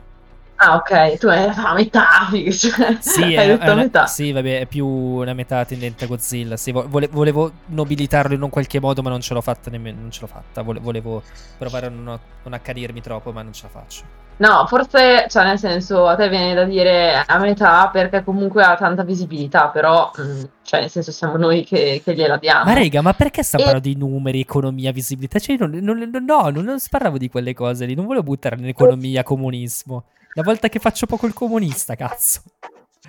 [0.65, 4.07] Ah, ok, tu hai la metà, cioè, Sì, hai è, detto è una, metà.
[4.07, 6.57] sì, vabbè, è più una metà tendente a Godzilla.
[6.57, 10.01] Sì, vo- vole- volevo nobilitarlo in un qualche modo, ma non ce l'ho fatta nemmeno.
[10.01, 10.63] Non ce l'ho fatta.
[10.63, 11.21] Vole- volevo
[11.59, 14.03] provare a non, non accanirmi troppo, ma non ce la faccio.
[14.37, 18.77] No, forse, cioè nel senso, a te viene da dire a metà perché comunque ha
[18.77, 22.65] tanta visibilità, però, mm, cioè nel senso siamo noi che, che gliela diamo.
[22.65, 25.39] Ma rega, ma perché sta E- parlando di numeri, economia, visibilità?
[25.41, 27.95] Cioè, io non, non- non- no, non, non parlavo di quelle cose lì.
[27.95, 30.05] Non volevo buttare nell'economia, comunismo.
[30.35, 32.43] La volta che faccio poco il comunista, cazzo.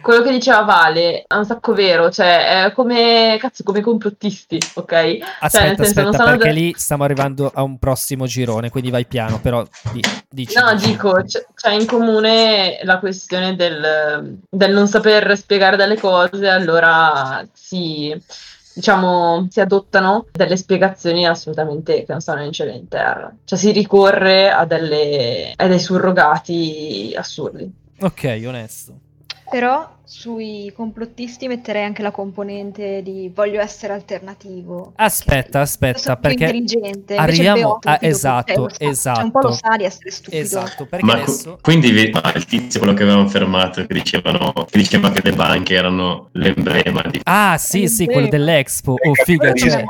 [0.01, 4.91] Quello che diceva Vale è un sacco vero, cioè è come, cazzo, come complottisti, ok?
[4.91, 8.89] Aspetta, Cioè, nel senso, aspetta, perché da- lì stiamo arrivando a un prossimo girone, quindi
[8.89, 10.59] vai piano, però di- dici.
[10.59, 16.49] No, dico, c'è, c'è in comune la questione del, del non saper spiegare delle cose,
[16.49, 18.13] allora si,
[18.73, 23.33] diciamo, si adottano delle spiegazioni assolutamente che non stanno in cielo e in terra.
[23.43, 27.71] Cioè si ricorre a, delle, a dei surrogati assurdi.
[27.99, 28.93] Ok, onesto.
[29.49, 34.93] Però sui complottisti metterei anche la componente di voglio essere alternativo.
[34.97, 39.15] Aspetta, aspetta, perché intelligente, arriviamo a- esatto, sa, esatto.
[39.15, 40.43] cioè, un po' lo sa di essere stupido.
[40.43, 43.93] Esatto, perché Ma, cu- adesso quindi vedi- ma il tizio quello che avevamo fermato che
[43.93, 48.91] dicevano che diceva che le banche erano l'emblema di Ah, sì, sì, quello dell'Expo.
[49.03, 49.83] Oh, figa, cioè.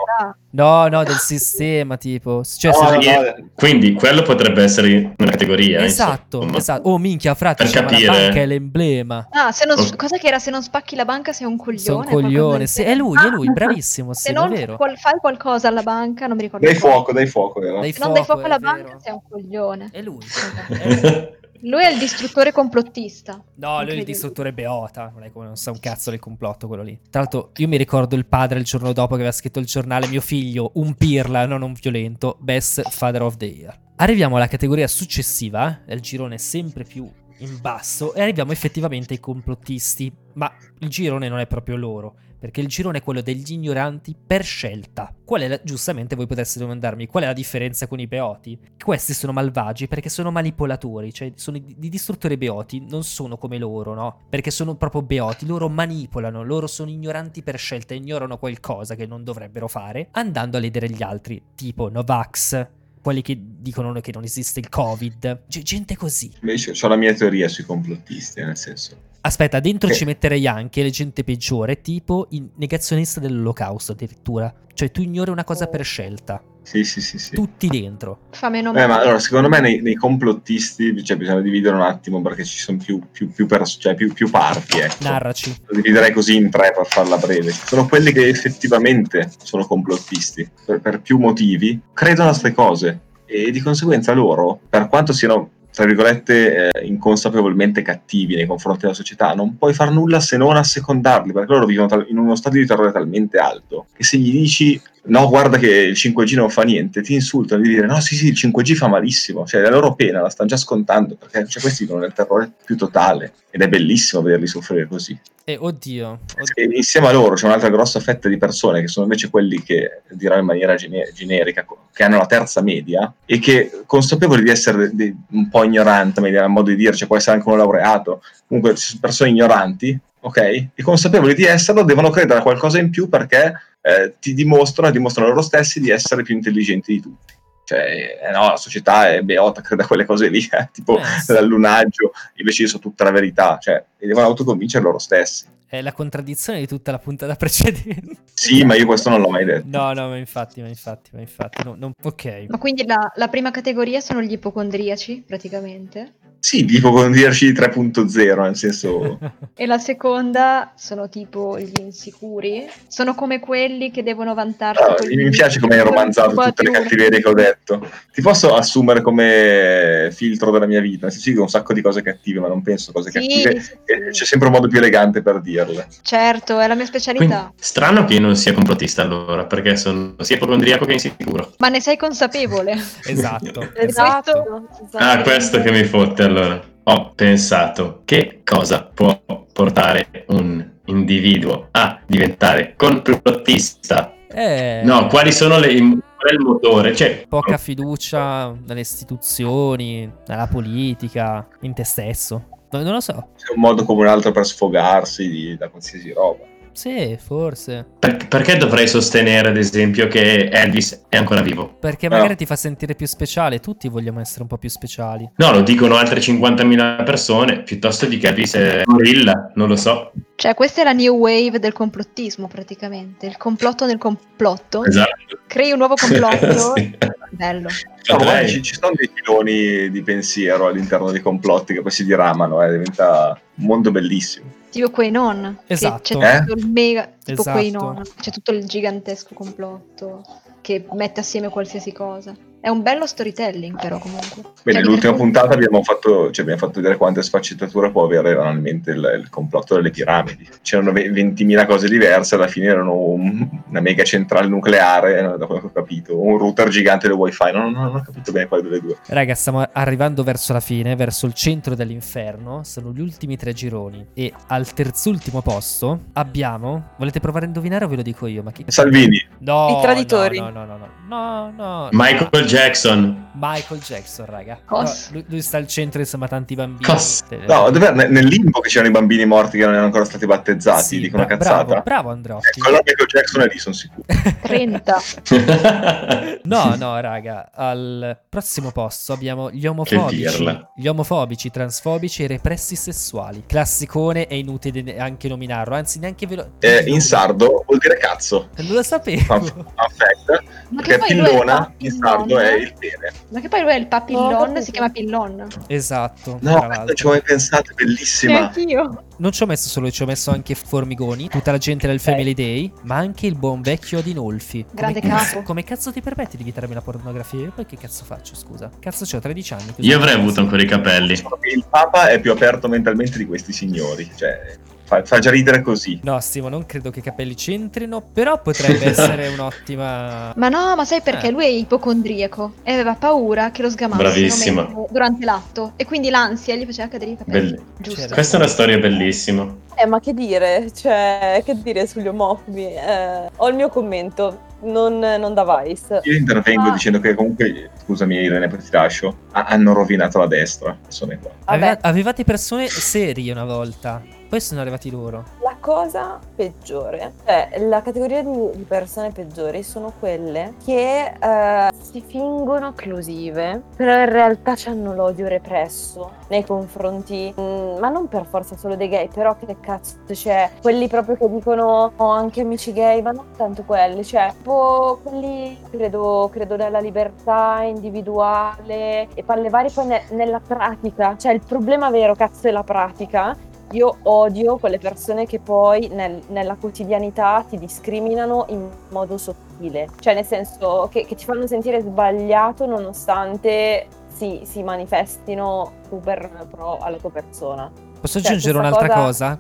[0.56, 2.44] No, no, del sistema, tipo.
[2.44, 6.58] Cioè, No, se- no, no, quindi quello potrebbe essere una categoria Esatto, insomma.
[6.60, 6.90] esatto.
[6.90, 9.28] Oh, minchia, frate, Per diceva, la capire- banca è l'emblema.
[9.32, 9.96] Ah, se non, Ok.
[9.96, 10.38] cosa che era?
[10.38, 11.80] Se non spacchi la banca sei un coglione.
[11.80, 12.68] Sono un coglione.
[12.68, 14.76] Sì, è lui, è lui, Ah, bravissimo, Se sì, non è vero.
[14.78, 16.66] qual- fai qualcosa alla banca, non mi ricordo.
[16.68, 17.60] Dai fuoco, dai fuoco.
[17.60, 18.72] Dai Se non dai fuoco è alla vero.
[18.84, 19.90] banca sei un coglione.
[19.92, 20.20] È lui.
[20.70, 21.42] Lui
[21.80, 23.42] è il distruttore complottista.
[23.56, 25.10] No, lui è il distruttore Beota.
[25.14, 27.00] Non è come non sa un cazzo del complotto quello lì.
[27.10, 30.08] Tra l'altro, io mi ricordo il padre il giorno dopo che aveva scritto il giornale:
[30.08, 32.38] Mio figlio, un pirla, non un violento.
[32.42, 33.80] Best father of the year.
[33.96, 39.20] Arriviamo alla categoria successiva, è il girone sempre più in basso, e arriviamo effettivamente ai
[39.22, 40.12] complottisti.
[40.34, 42.16] Ma il girone non è proprio loro.
[42.44, 45.16] Perché il girone è quello degli ignoranti per scelta.
[45.24, 48.60] Qual è la- giustamente voi potreste domandarmi qual è la differenza con i beoti?
[48.84, 53.94] Questi sono malvagi perché sono manipolatori, cioè sono i distruttori beoti, non sono come loro,
[53.94, 54.20] no?
[54.28, 59.24] Perché sono proprio beoti, loro manipolano, loro sono ignoranti per scelta, ignorano qualcosa che non
[59.24, 62.68] dovrebbero fare, andando a ledere gli altri, tipo Novax,
[63.02, 66.30] quelli che dicono che non esiste il Covid, G- gente così.
[66.42, 69.12] Invece ho la mia teoria sui complottisti, nel senso.
[69.26, 69.96] Aspetta, dentro Ok.
[69.96, 74.54] ci metterei anche le gente peggiore, tipo il negazionista dell'olocausto addirittura.
[74.74, 77.34] Cioè tu ignori una cosa per scelta, Sì, sì, sì, sì.
[77.34, 78.20] tutti dentro.
[78.32, 78.88] Fa meno Eh, male.
[78.88, 82.80] ma allora, secondo me nei, nei complottisti cioè, bisogna dividere un attimo perché ci sono
[82.84, 84.80] più, più, più, pers- cioè, più, più parti.
[84.80, 84.96] Ecco.
[85.04, 85.56] Narraci.
[85.68, 87.52] Lo dividerei così in tre per farla breve.
[87.52, 93.52] Sono quelli che effettivamente sono complottisti per, per più motivi, credono a queste cose e
[93.52, 99.34] di conseguenza loro, per quanto siano tra virgolette eh, inconsapevolmente cattivi nei confronti della società,
[99.34, 102.66] non puoi far nulla se non assecondarli, perché loro vivono tal- in uno stato di
[102.66, 107.02] terrore talmente alto che se gli dici no, guarda che il 5G non fa niente,
[107.02, 110.22] ti insultano di dire no, sì, sì, il 5G fa malissimo, cioè la loro pena
[110.22, 114.22] la stanno già scontando, perché cioè, questi vivono nel terrore più totale ed è bellissimo
[114.22, 115.20] vederli soffrire così.
[115.46, 116.54] E oddio, oddio.
[116.54, 120.04] E insieme a loro c'è un'altra grossa fetta di persone che sono invece quelli che
[120.10, 124.78] dirò in maniera gene- generica, che hanno la terza media e che consapevoli di essere
[124.78, 127.58] de- de- un po' ignoranti, ma a modo di dire, cioè può essere anche uno
[127.58, 130.38] laureato, comunque sono persone ignoranti, ok?
[130.74, 134.92] E consapevoli di esserlo devono credere a qualcosa in più perché eh, ti dimostrano e
[134.94, 137.34] dimostrano loro stessi di essere più intelligenti di tutti.
[137.66, 141.04] Cioè, eh no, la società è beota, crede a quelle cose lì, eh, tipo Eh,
[141.22, 141.32] sì.
[141.34, 145.46] dall'lunaggio, invece io so tutta la verità, cioè, e devono autoconvincere loro stessi.
[145.66, 148.18] È la contraddizione di tutta la puntata precedente.
[148.34, 149.66] Sì, ma io questo non l'ho mai detto.
[149.66, 151.64] No, no, ma infatti, ma infatti, ma infatti.
[151.64, 152.46] no, non- ok.
[152.50, 156.14] Ma quindi la, la prima categoria sono gli ipocondriaci, praticamente.
[156.46, 159.18] Sì, di ipocondriaci 3.0, nel senso...
[159.56, 162.68] E la seconda sono tipo gli insicuri.
[162.88, 164.82] Sono come quelli che devono vantarsi.
[164.82, 167.88] Ah, con mi piace come hai romanzato tutte le cattiverie che ho detto.
[168.12, 171.12] Ti posso assumere come filtro della mia vita?
[171.12, 173.62] Sì, sì, dico un sacco di cose cattive, ma non penso cose Sì, cattive.
[173.62, 174.10] sì, sì.
[174.10, 175.88] C'è sempre un modo più elegante per dirle.
[176.02, 177.54] Certo, è la mia Quindi, specialità.
[177.56, 181.54] strano che io non sia complottista allora, perché sono sia ipocondriaco che insicuro.
[181.60, 182.72] Ma ne sei consapevole?
[183.06, 184.68] Esatto, esatto.
[184.84, 184.98] Esatto.
[184.98, 186.72] Ah, questo che mi fotte allora.
[186.86, 189.18] Ho pensato che cosa può
[189.54, 194.14] portare un individuo a diventare complottista.
[194.30, 196.94] Eh, No, quali sono le, qual è il motore?
[196.96, 202.48] Cioè, Poca fiducia nelle istituzioni, nella politica, in te stesso.
[202.72, 203.30] No, non lo so.
[203.38, 206.44] C'è un modo come un altro per sfogarsi di- da qualsiasi roba.
[206.74, 207.86] Sì, forse.
[208.00, 211.76] per- perché dovrei sostenere, ad esempio, che Elvis è ancora vivo?
[211.80, 212.16] Perché No.
[212.16, 213.60] magari ti fa sentire più speciale.
[213.60, 215.30] Tutti vogliamo essere un po' più speciali.
[215.38, 220.12] No, lo dicono altre 50.000 persone, piuttosto di che Elvis è gorilla, non lo so.
[220.36, 223.28] Cioè, questa è la new wave del complottismo, praticamente.
[223.28, 224.84] Il complotto nel complotto.
[224.84, 225.12] Esatto.
[225.48, 226.98] Crei un nuovo complotto Sì.
[227.30, 227.70] bello.
[228.10, 228.50] No, ma Potrei.
[228.50, 232.72] ci, ci sono dei filoni di pensiero all'interno dei complotti che poi si diramano, eh,
[232.72, 234.62] diventa un mondo bellissimo.
[234.74, 235.60] Tipo quei non.
[235.68, 236.18] Esatto.
[236.18, 236.40] C'è Eh?
[236.40, 237.08] tutto il mega.
[237.24, 237.58] Tipo Esatto.
[237.60, 238.02] quei non.
[238.20, 240.24] C'è tutto il gigantesco complotto
[240.62, 242.36] che mette assieme qualsiasi cosa.
[242.64, 244.42] È un bello storytelling, però, comunque.
[244.64, 248.92] Bene, Cioè, l'ultima puntata abbiamo fatto, cioè, abbiamo fatto vedere quante sfaccettature può avere banalmente
[248.92, 250.48] il, il complotto delle piramidi.
[250.62, 255.60] C'erano ve- 20.000 cose diverse, alla fine erano un- una mega centrale nucleare, da quello
[255.60, 258.80] che ho capito, un router gigante del wifi, non, non ho capito bene quale delle
[258.80, 258.96] due.
[259.08, 262.62] Raga, stiamo arrivando verso la fine, verso il centro dell'inferno.
[262.64, 264.08] Sono gli ultimi tre gironi.
[264.14, 266.92] E al terzultimo posto abbiamo.
[266.98, 268.42] Volete provare a indovinare o ve lo dico io?
[268.42, 268.64] Ma chi...
[268.68, 270.40] Salvini, No, I traditori.
[270.40, 271.90] No, no, no, no, no, no.
[271.92, 273.30] Michael Jackson.
[273.36, 274.60] Michael Jackson, raga.
[274.70, 276.84] No, lui, lui sta al centro insieme a tanti bambini.
[276.84, 277.24] Cos.
[277.30, 277.92] Eh, no, dov'è?
[277.92, 281.00] Ne- nel limbo che c'erano i bambini morti che non erano ancora stati battezzati, sì,
[281.00, 281.64] dico una cazzata.
[281.64, 282.48] Bravo, bravo Andreotti.
[282.50, 284.04] Ecco, allora Michael Jackson è lì, sono sicuro.
[284.44, 285.02] 30.
[286.46, 293.44] No, no, raga, al prossimo posto abbiamo gli omofobici, gli omofobici, transfobici e repressi sessuali.
[293.48, 296.52] Classicone è inutile anche nominarlo, anzi neanche ve lo...
[296.60, 298.50] Eh, in sardo vuol dire cazzo.
[298.58, 299.22] Non lo sapevo.
[299.24, 302.43] Fun, fun fact, Ma che perché è pillona in sardo papillon.
[302.44, 303.12] È il pene.
[303.30, 304.62] Ma che poi lui è il No, ho papillon, capito.
[304.62, 305.48] si chiama pillon.
[305.68, 308.40] Esatto, No, non ci ho mai pensato, è bellissima.
[308.48, 309.04] Anch'io.
[309.18, 312.34] Non ci ho messo solo, ci ho messo anche Formigoni, tutta la gente del Family
[312.34, 314.64] Day, ma anche il buon vecchio Adinolfi.
[314.64, 315.44] Come Grande cazzo, capo.
[315.44, 317.40] come cazzo ti permetti di vietarmi la pornografia?
[317.40, 318.70] Io poi che cazzo faccio, scusa?
[318.80, 319.74] Cazzo c'ho 13 anni.
[319.78, 321.14] Io avrei avuto ancora i capelli.
[321.14, 324.58] Il Papa è più aperto mentalmente di questi signori, cioè
[325.00, 326.00] fa, fa già ridere così.
[326.04, 330.34] No, Simo, non credo che i capelli c'entrino, però potrebbe essere un'ottima...
[330.36, 331.32] Ma no, ma sai perché Eh.
[331.32, 336.66] lui è ipocondriaco e aveva paura che lo sgamassero durante l'atto e quindi l'ansia gli
[336.66, 337.52] faceva cadere i capelli.
[337.52, 338.14] Belli- Giusto.
[338.14, 339.62] Questa è una storia bellissima.
[339.76, 340.72] Eh, ma che dire?
[340.72, 342.66] Cioè, che dire sugli omofobi?
[342.66, 346.02] Eh, ho il mio commento, non, non da Vice.
[346.04, 346.72] Io intervengo Ah.
[346.74, 351.32] dicendo che comunque, scusami Irene, poi ti lascio, ha- hanno rovinato la destra, persone qua.
[351.46, 354.02] Aveva- avevate persone serie una volta,
[354.34, 355.26] poi sono arrivati loro.
[355.44, 362.70] la cosa peggiore, cioè la categoria di, persone peggiori sono quelle che eh, si fingono
[362.70, 368.76] occlusive, però in realtà hanno l'odio represso nei confronti, mm, ma non per forza solo
[368.76, 373.12] dei gay, però che cazzo c'è, quelli proprio che dicono ho anche amici gay, ma
[373.12, 379.86] non tanto quelli, cioè tipo quelli credo, credo nella libertà individuale e palle varie poi
[379.86, 385.26] ne- nella pratica, cioè il problema vero cazzo è la pratica io odio quelle persone
[385.26, 391.16] che poi nel- nella quotidianità ti discriminano in modo sottile, cioè nel senso che, che
[391.16, 397.72] ti fanno sentire sbagliato nonostante si, si manifestino super pro alla tua persona.
[398.00, 399.02] Posso Cioè, aggiungere un'altra cosa-
[399.38, 399.40] cosa?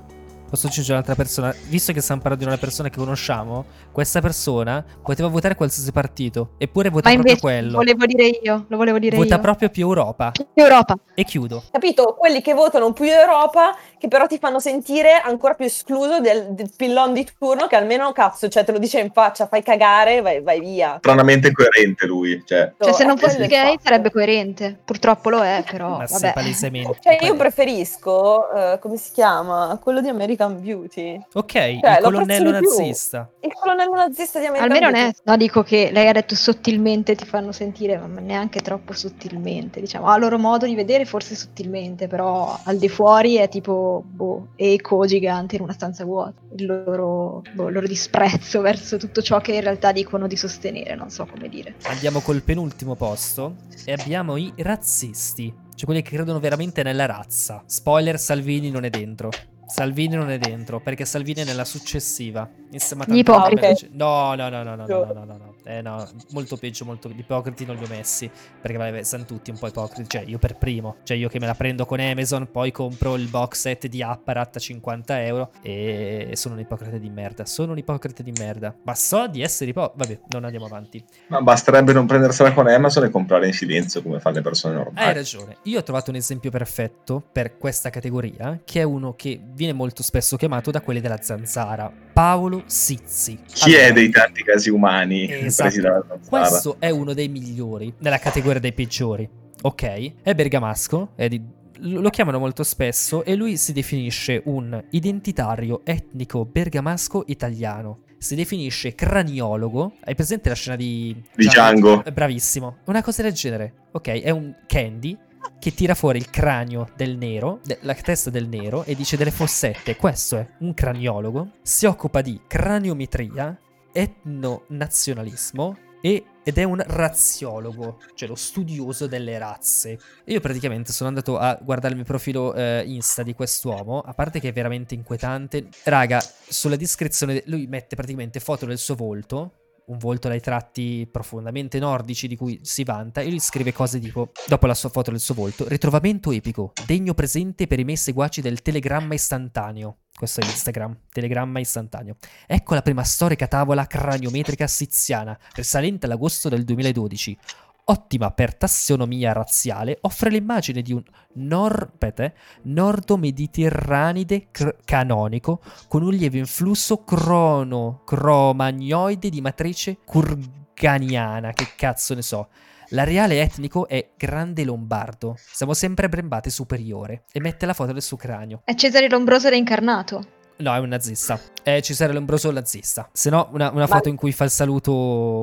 [0.49, 1.53] Posso aggiungere un'altra persona?
[1.67, 6.55] Visto che stiamo parlando di una persona che conosciamo, questa persona poteva votare qualsiasi partito,
[6.57, 7.77] eppure vota Ma proprio quello.
[7.77, 9.41] volevo dire io, lo volevo dire Vota io.
[9.41, 10.31] proprio più Europa.
[10.53, 10.95] Europa.
[11.13, 11.63] E chiudo.
[11.71, 12.15] Capito?
[12.17, 16.71] Quelli che votano più Europa, che però ti fanno sentire ancora più escluso del, del
[16.75, 20.41] pillon di turno, che almeno cazzo, cioè te lo dice in faccia, fai cagare, vai,
[20.41, 20.95] vai via.
[20.97, 22.73] Stranamente coerente lui, cioè...
[22.79, 23.81] Cioè, se non fosse il gay fatto.
[23.83, 24.79] sarebbe coerente.
[24.83, 26.33] Purtroppo lo è, però Ma vabbè.
[26.33, 26.97] palesemente.
[26.99, 29.77] Cioè, io preferisco, eh, come si chiama?
[29.81, 31.21] Quello di American Beauty.
[31.33, 32.67] Ok, il Cioè, lo colonnello più.
[32.69, 33.29] nazista.
[33.41, 35.03] Il colonnello nazista di American Almeno Beauty.
[35.05, 35.21] onesto.
[35.25, 40.07] No, dico che lei ha detto sottilmente ti fanno sentire, ma neanche troppo sottilmente, diciamo.
[40.07, 45.05] Ha loro modo di vedere forse sottilmente, però al di fuori è tipo boh, eco
[45.05, 46.33] gigante in una stanza vuota.
[46.55, 50.95] Il loro, boh, il loro disprezzo verso tutto ciò che in realtà dicono di sostenere,
[50.95, 51.75] non so come dire.
[51.83, 57.63] Andiamo col penultimo posto e abbiamo i razzisti, cioè quelli che credono veramente nella razza.
[57.65, 59.29] Spoiler, Salvini non è dentro.
[59.73, 62.47] Salvini non è dentro, perché Salvini è nella successiva.
[62.69, 63.73] Insieme a ipocriti.
[63.73, 63.89] gente.
[63.93, 65.52] No, no, no, no, no, no, no, no, no.
[65.65, 68.29] Eh no, molto peggio, molto gli ipocriti non li ho messi,
[68.61, 71.45] perché vabbè, sono tutti un po' ipocriti, cioè io per primo, cioè io che me
[71.45, 76.31] la prendo con Amazon, poi compro il box set di Apparat a 50 euro e
[76.33, 80.05] sono un ipocrita di merda, sono un ipocrita di merda, ma so di essere ipocrita,
[80.05, 81.03] vabbè, non andiamo avanti.
[81.27, 85.07] Ma basterebbe non prendersela con Amazon e comprare in silenzio come fanno le persone normali.
[85.07, 85.57] Hai ragione.
[85.63, 90.03] Io ho trovato un esempio perfetto per questa categoria, che è uno che viene molto
[90.03, 93.39] spesso chiamato da quelli della zanzara, Paolo Sizzi.
[93.45, 95.52] Chi Allora, è dei tanti casi umani Esatto.
[95.53, 96.03] Zanzara?
[96.27, 99.27] Questo è uno dei migliori nella categoria dei peggiori.
[99.61, 100.21] Ok?
[100.21, 101.41] È bergamasco, è di-
[101.85, 107.99] lo chiamano molto spesso e lui si definisce un identitario etnico bergamasco italiano.
[108.17, 109.95] Si definisce craniologo.
[110.03, 112.05] Hai presente la scena di Di Django.
[112.05, 112.77] Eh, Bravissimo.
[112.85, 113.73] Una cosa del genere.
[113.91, 115.17] Ok, è un candy
[115.59, 119.31] che tira fuori il cranio del nero, de- la testa del nero e dice delle
[119.31, 119.97] fossette.
[119.97, 121.49] Questo è un craniologo.
[121.61, 123.57] Si occupa di craniometria,
[123.93, 129.97] etnonazionalismo e ed è un razziologo, cioè lo studioso delle razze.
[130.25, 134.41] Io praticamente sono andato a guardare il mio profilo eh, Insta di quest'uomo, a parte
[134.41, 135.69] che è veramente inquietante.
[135.85, 139.53] Raga, sulla descrizione lui mette praticamente foto del suo volto,
[139.85, 144.31] un volto dai tratti profondamente nordici di cui si vanta e gli scrive cose tipo,
[144.47, 148.41] dopo la sua foto del suo volto, ritrovamento epico, degno presente per i miei seguaci
[148.41, 149.99] del telegramma istantaneo.
[150.15, 152.17] Questo è Instagram, telegramma istantaneo.
[152.45, 157.37] Ecco la prima storica tavola craniometrica siziana, risalente all'agosto del 2012.
[157.85, 166.03] Ottima per tassonomia razziale, offre l'immagine di un nor- aspetta, eh, nordo-mediterranide cr- canonico con
[166.03, 172.47] un lieve influsso crono cromagnoide di matrice kurganiana, che cazzo ne so.
[172.89, 175.35] L'areale etnico è grande lombardo.
[175.37, 177.23] Siamo sempre a Brembate superiore.
[177.31, 178.61] E mette la foto del suo cranio.
[178.63, 180.41] È Cesare Lombroso reincarnato.
[180.57, 181.39] No, è un nazista.
[181.61, 183.09] È Cesare Lombroso nazista.
[183.11, 184.93] Se no, una, una foto in cui fa il saluto,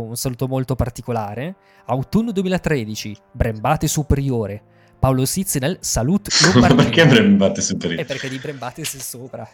[0.03, 1.57] un saluto molto particolare.
[1.87, 4.63] Autunno 2013, Brembate superiore.
[5.01, 6.83] Paolo Sizzi nel Salut Lombardino.
[6.83, 8.05] Perché Brembate E superiore?
[8.05, 9.49] perché di Brembate sei sopra.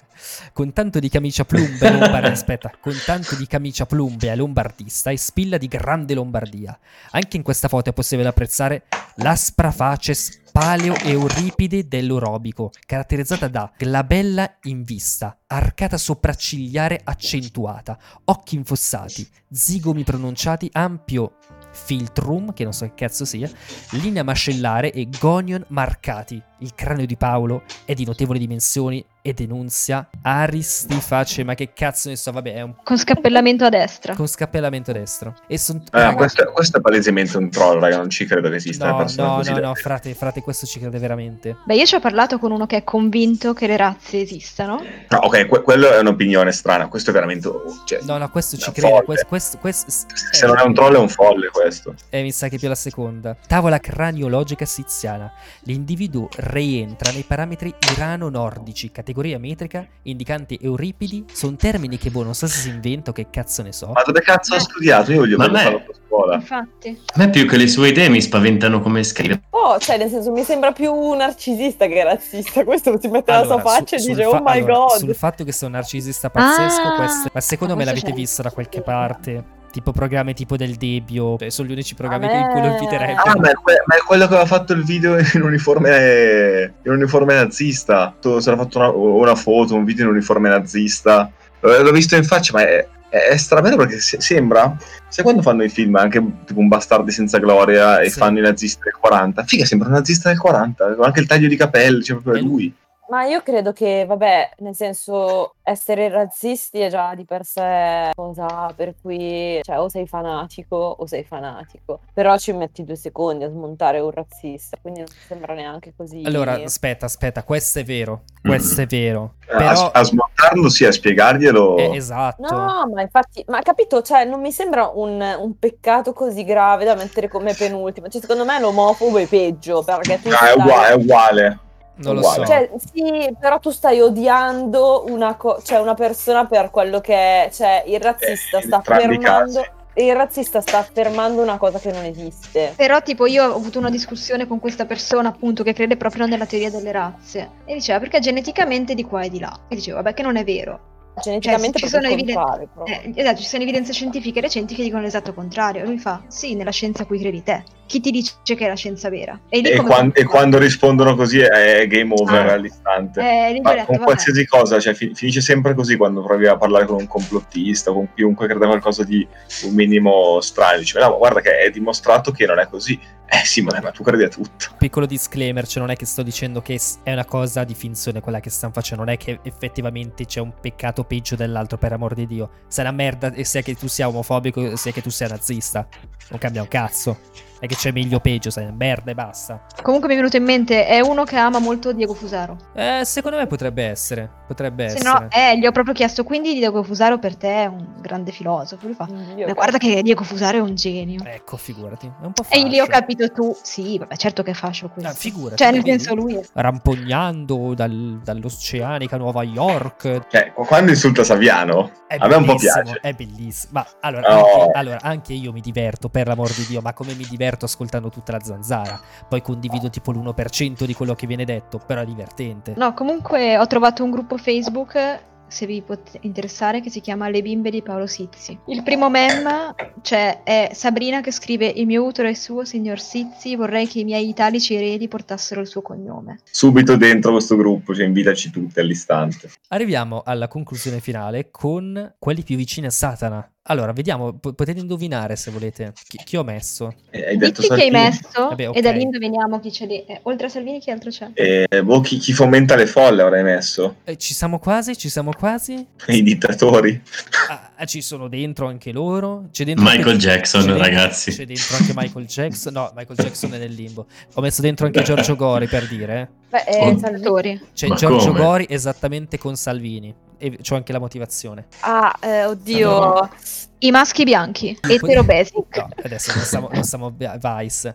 [0.52, 5.56] Con tanto di camicia plumbe, lombard- aspetta, con tanto di camicia plumbe lombardista e spilla
[5.56, 6.76] di grande Lombardia.
[7.12, 8.82] Anche in questa foto è possibile apprezzare
[9.16, 19.28] l'aspra face paleo euripide dell'orobico, caratterizzata da glabella in vista, arcata sopraccigliare accentuata, occhi infossati,
[19.50, 21.36] zigomi pronunciati, ampio
[21.76, 23.48] filtrum, che non so che cazzo sia,
[23.90, 26.42] linea mascellare e gonion marcati.
[26.60, 32.16] Il cranio di Paolo è di notevoli dimensioni e denunzia aristiface, ma che cazzo ne
[32.16, 34.14] so, vabbè, è un Con scappellamento a destra.
[34.14, 35.34] con scappellamento destro.
[35.48, 35.78] E son...
[35.78, 37.96] Eh, raga, questo, questo è palesemente un troll, raga.
[37.98, 39.04] Non ci credo che esista no, no,
[39.36, 39.52] così.
[39.52, 41.56] no, no, frate, frate, questo ci crede veramente.
[41.66, 44.80] Beh, io ci ho parlato con uno che è convinto che le razze esistano.
[45.08, 46.86] No, ok, que- quello è un'opinione strana.
[46.88, 47.50] Questo è veramente.
[47.84, 49.02] Cioè, No, no, questo ci crede.
[49.04, 49.90] Questo, questo, questo-
[50.32, 51.94] Se non è un troll, è un folle questo.
[52.10, 53.36] Eh, mi sa che più la seconda.
[53.46, 55.32] Tavola craniologica siziana.
[55.64, 61.24] L'individuo rientra nei parametri irano-nordici, categoria metrica, indicanti Euripidi.
[61.32, 63.88] Sono termini che, boh, non so se si inventa o che cazzo ne so.
[63.92, 65.12] Ma dove cazzo ha studiato?
[65.12, 66.34] Io voglio farlo a scuola.
[66.36, 67.00] Infatti.
[67.14, 69.42] A me più che le sue idee mi spaventano come scrive.
[69.50, 72.64] Oh, cioè, nel senso, mi sembra più narcisista che razzista.
[72.64, 74.98] Questo si mette Allora, la sua faccia su- e dice, fa- oh my allora, god.
[74.98, 78.14] Sul fatto che sia un narcisista pazzesco, Ah, questo- ma secondo me l'avete c'è.
[78.14, 79.54] visto da qualche parte.
[79.76, 83.12] Tipo programmi tipo del Debbio, cioè, sono gli unici programmi A in cui lo inviterebbe.
[83.12, 86.92] Ah, ma è, que- ma è quello che aveva fatto il video in uniforme, in
[86.92, 88.16] uniforme nazista.
[88.18, 91.30] Tu- Si era fatto una, una foto, un video in uniforme nazista.
[91.60, 94.74] L'ho l'ho visto in faccia, ma è, è, strabello perché se- sembra.
[95.08, 98.18] Sai quando fanno i film anche tipo un Bastardi senza gloria e Sì.
[98.18, 99.44] fanno i nazisti del 40?
[99.44, 100.94] Figa, sembra un nazista del 40.
[100.94, 102.74] con Anche il taglio di capelli, cioè proprio È è lui.
[103.08, 108.72] Ma io credo che, vabbè, nel senso, essere razzisti è già di per sé cosa
[108.74, 112.00] per cui, cioè, o sei fanatico o sei fanatico.
[112.12, 116.22] Però ci metti due secondi a smontare un razzista, quindi non sembra neanche così.
[116.24, 118.22] Allora, aspetta, aspetta, questo è vero.
[118.42, 119.34] Questo è vero.
[119.48, 121.76] Eh, A, Però a smontarlo, sì, a spiegarglielo.
[121.76, 122.42] eh, esatto.
[122.42, 126.94] No, ma infatti, ma capito, cioè, non mi sembra un, un peccato così grave da
[126.94, 128.08] mettere come penultimo.
[128.08, 131.58] Cioè, secondo me l'omofobo è peggio, perché tu No, è uguale, è uguale.
[131.96, 132.44] Non lo so.
[132.44, 137.50] Cioè, sì, però tu stai odiando una, co- cioè, una persona per quello che è.
[137.50, 139.64] Cioè, il razzista Eh, sta affermando.
[139.98, 142.74] Il razzista sta affermando una cosa che non esiste.
[142.76, 146.44] Però, tipo, io ho avuto una discussione con questa persona, appunto, che crede proprio nella
[146.44, 147.50] teoria delle razze.
[147.64, 149.58] E diceva, perché geneticamente di qua e di là.
[149.68, 150.80] E dicevo, vabbè, che non è vero.
[151.22, 152.68] Geneticamente ci è proprio sono eviden-.
[152.84, 155.82] Eh, esatto, ci sono evidenze scientifiche recenti che dicono l'esatto contrario.
[155.82, 157.64] E lui fa, sì, nella scienza a cui credi te.
[157.86, 159.38] Chi ti dice che è la scienza vera?
[159.48, 162.52] E lì E, come quan- e quando rispondono così è game over Ah.
[162.54, 163.20] all'istante.
[163.20, 164.02] Eh, Ma con vabbè.
[164.04, 168.08] qualsiasi cosa, cioè, fi- finisce sempre così quando provi a parlare con un complottista, con
[168.14, 169.26] chiunque creda qualcosa di
[169.64, 170.78] un minimo strano.
[170.78, 172.98] Dice, no, ma guarda che è dimostrato che non è così.
[173.28, 174.66] Eh sì, ma, ma tu credi a tutto.
[174.78, 178.38] Piccolo disclaimer, cioè non è che sto dicendo che è una cosa di finzione quella
[178.40, 182.26] che stanno facendo, non è che effettivamente c'è un peccato peggio dell'altro per amor di
[182.26, 182.50] Dio.
[182.68, 185.86] Se è una merda e sia che tu sia omofobico sia che tu sia nazista,
[186.30, 187.18] non cambia un cazzo.
[187.58, 189.60] È che c'è meglio o peggio, una merda e basta.
[189.82, 192.56] Comunque mi è venuto in mente, è uno che ama molto Diego Fusaro.
[192.74, 195.10] Eh, secondo me potrebbe essere, potrebbe Se essere.
[195.10, 198.84] no, eh, gli ho proprio chiesto, quindi Diego Fusaro per te è un grande filosofo.
[198.86, 201.22] Lui fa, Dio, "Ma guarda che Diego Fusaro è un genio.
[201.24, 202.98] Ecco, figurati, è un po' E lì ho fascio.
[203.00, 205.10] capito tu, sì, vabbè, certo che è fascio questo.
[205.10, 206.40] Ah, figurati, Cioè, nel senso lui è...
[206.52, 210.26] Rampognando dal- dall'oceanica Nuova York.
[210.28, 212.98] Cioè, quando insulta Saviano, È a me un po' bellissimo, piace.
[213.00, 213.72] È bellissimo.
[213.72, 214.44] Ma allora, No.
[214.44, 218.08] anche, allora, anche io mi diverto, per l'amor di Dio, ma come mi diverto ascoltando
[218.10, 219.00] tutta la zanzara.
[219.28, 222.74] Poi condivido tipo l'1% di quello che viene detto, però è divertente.
[222.76, 227.42] No, comunque ho trovato un gruppo Facebook se vi può interessare, che si chiama Le
[227.42, 228.58] bimbe di Paolo Sizzi.
[228.66, 233.56] Il primo mem cioè, è Sabrina che scrive Il mio utero è suo, signor Sizzi,
[233.56, 236.40] vorrei che i miei italici eredi portassero il suo cognome.
[236.50, 239.50] Subito dentro questo gruppo, cioè invitaci tutti all'istante.
[239.68, 243.48] Arriviamo alla conclusione finale con quelli più vicini a Satana.
[243.68, 246.94] Allora, vediamo, po- potete indovinare se volete chi, chi ho messo.
[247.10, 248.76] Eh, hai detto Dici chi hai messo Vabbè, ok.
[248.76, 250.04] e da lì indoviniamo chi c'è lì.
[250.04, 251.30] Eh, oltre a Salvini chi altro c'è?
[251.34, 253.96] Eh, boh, chi, chi fomenta le folle avrei messo?
[254.04, 255.84] Eh, ci siamo quasi, ci siamo quasi.
[256.06, 257.02] I dittatori.
[257.48, 259.48] Ah, ah, ci sono dentro anche loro.
[259.50, 261.30] C'è dentro Michael anche- Jackson, c'è dentro- ragazzi.
[261.32, 262.72] C'è dentro anche Michael Jackson.
[262.72, 264.06] No, Michael Jackson è nel limbo.
[264.34, 266.20] Ho messo dentro anche Giorgio Gori per dire.
[266.20, 266.28] eh.
[266.50, 266.98] Beh, eh, Oh.
[266.98, 267.60] Salvini- Attori.
[267.74, 268.38] C'è Ma Giorgio come?
[268.40, 270.14] Gori esattamente con Salvini.
[270.38, 271.66] E c'ho anche la motivazione.
[271.80, 272.96] Ah, eh, oddio.
[272.96, 273.30] Allora.
[273.78, 275.76] I maschi bianchi, etero basic.
[275.76, 277.94] No, adesso non stiamo, non stiamo Vice.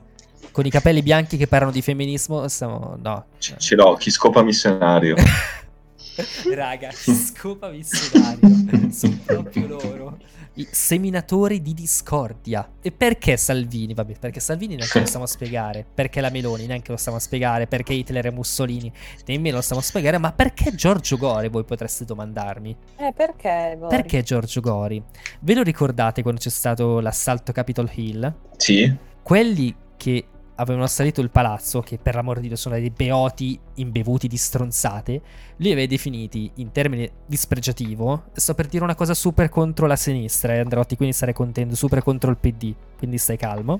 [0.51, 2.97] Con i capelli bianchi che parlano di femminismo, stiamo.
[3.01, 3.25] No.
[3.37, 5.15] C- ce l'ho, chi scopa missionario.
[6.53, 8.91] Raga, chi scopa missionario.
[8.91, 10.17] Sono proprio loro.
[10.55, 12.69] I seminatori di discordia.
[12.81, 13.93] E perché Salvini?
[13.93, 15.85] Vabbè, perché Salvini neanche lo stiamo a spiegare.
[15.93, 17.67] Perché la Meloni neanche lo stiamo a spiegare.
[17.67, 18.91] Perché Hitler e Mussolini
[19.25, 20.17] nemmeno lo stiamo a spiegare.
[20.17, 21.47] Ma perché Giorgio Gori?
[21.49, 22.75] Voi potreste domandarmi.
[22.97, 23.77] Eh, perché?
[23.79, 23.95] Gori?
[23.95, 25.01] Perché Giorgio Gori?
[25.39, 28.33] Ve lo ricordate quando c'è stato l'assalto Capitol Hill?
[28.57, 29.09] Sì?
[29.23, 30.25] quelli che
[30.61, 35.21] avevano assalito il palazzo, che per l'amor di Dio sono dei beoti imbevuti di stronzate,
[35.57, 40.53] li aveva definiti in termini dispregiativo, sto per dire una cosa super contro la sinistra,
[40.53, 43.79] eh, Andreotti, quindi starei contento, super contro il PD, quindi stai calmo.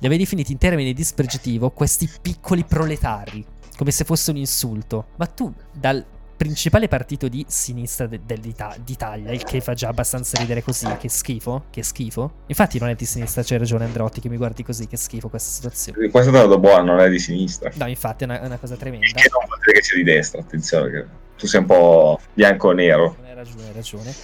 [0.00, 3.44] Li aveva definiti in termini dispregiativo questi piccoli proletari,
[3.76, 5.08] come se fosse un insulto.
[5.16, 6.04] Ma tu, dal
[6.38, 11.64] principale partito di sinistra de- d'Italia, il che fa già abbastanza ridere così, che schifo,
[11.68, 12.44] che schifo.
[12.46, 15.50] Infatti non è di sinistra, c'hai ragione Andreotti che mi guardi così, che schifo questa
[15.50, 16.08] situazione.
[16.08, 17.72] Questa la do buona, non è di sinistra.
[17.74, 19.06] No, infatti è una, è una cosa Il tremenda.
[19.20, 22.68] che non vuol dire che sia di destra, attenzione, che tu sei un po' bianco
[22.68, 23.16] o nero.
[23.24, 24.14] Hai ragione, hai ragione.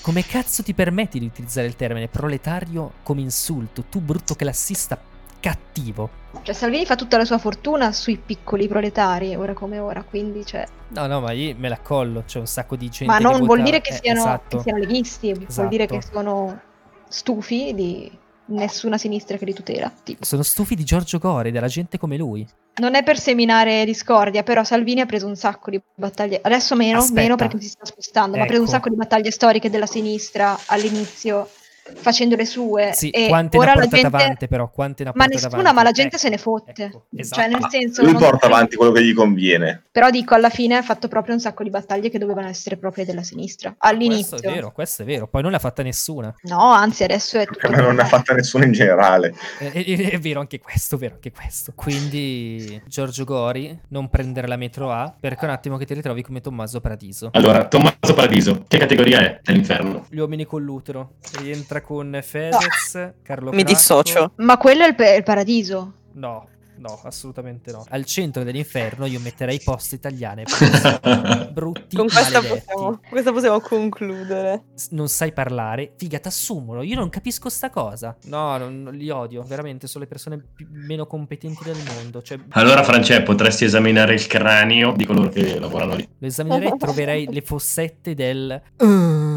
[0.00, 3.84] Come cazzo ti permetti di utilizzare il termine proletario come insulto?
[3.88, 5.00] Tu brutto classista
[5.38, 6.19] cattivo.
[6.42, 10.64] Cioè Salvini fa tutta la sua fortuna sui piccoli proletari, ora come ora, quindi cioè...
[10.88, 13.36] No, no, ma io me la collo, c'è un sacco di gente Ma che non
[13.38, 14.56] vuol vota- dire che eh, siano, esatto.
[14.56, 15.68] che siano leghisti, vuol Esatto.
[15.68, 16.60] dire che sono
[17.08, 18.10] stufi di
[18.46, 19.92] nessuna sinistra che li tutela.
[20.02, 20.24] Tipo.
[20.24, 22.46] Sono stufi di Giorgio Gori, della gente come lui.
[22.76, 26.98] Non è per seminare discordia, però Salvini ha preso un sacco di battaglie, adesso meno,
[26.98, 27.20] Aspetta.
[27.20, 28.76] meno perché si sta spostando, ma ha preso un Ecco.
[28.76, 31.48] sacco di battaglie storiche della sinistra all'inizio
[31.94, 32.92] facendo le sue.
[32.94, 34.16] Sì, e quante ne ora ha la portate gente...
[34.16, 35.74] avanti però, quante ne ha Ma nessuna, avanti?
[35.74, 36.84] ma la gente Ecco, se ne fotte.
[36.84, 37.48] ecco, Cioè, esatto.
[37.48, 39.84] nel senso, Lui non- porta avanti quello che gli conviene.
[39.90, 43.04] Però dico, alla fine ha fatto proprio un sacco di battaglie che dovevano essere proprie
[43.04, 43.74] della sinistra.
[43.78, 44.30] All'inizio.
[44.30, 45.26] Questo è vero, questo è vero.
[45.28, 46.32] Poi non l'ha fatta nessuna.
[46.42, 47.68] No, anzi, adesso è tutto.
[47.70, 49.34] Me non ne ha fatta nessuno in generale.
[49.58, 51.72] È, è- è vero anche questo, vero anche questo.
[51.74, 56.40] Quindi, Giorgio Gori, non prendere la metro A, perché un attimo che ti ritrovi come
[56.40, 57.30] Tommaso Paradiso.
[57.32, 60.06] Allora, Tommaso Paradiso, che categoria è dell'inferno?
[60.08, 61.14] Gli uomini con l'utero.
[61.40, 63.72] Rientra con Fedez, Carlo Mi Cracco.
[63.72, 64.32] dissocio.
[64.36, 65.94] Ma quello è il, pe- il paradiso.
[66.14, 67.84] No, no, assolutamente no.
[67.90, 70.44] Al centro dell'inferno io metterei poste italiane.
[71.52, 74.64] Brutti, Con questa possiamo, questa possiamo concludere.
[74.90, 76.82] Non sai parlare, figa, t'assumono.
[76.82, 78.16] Io non capisco sta cosa.
[78.24, 79.42] No, non, non li odio.
[79.42, 82.22] Veramente, sono le persone più- meno competenti del mondo.
[82.22, 86.08] Cioè, Allora, France, potresti esaminare il cranio di coloro che lavorano lì.
[86.18, 88.60] lo esaminerei e troverei le fossette del.
[88.78, 88.84] "Uh,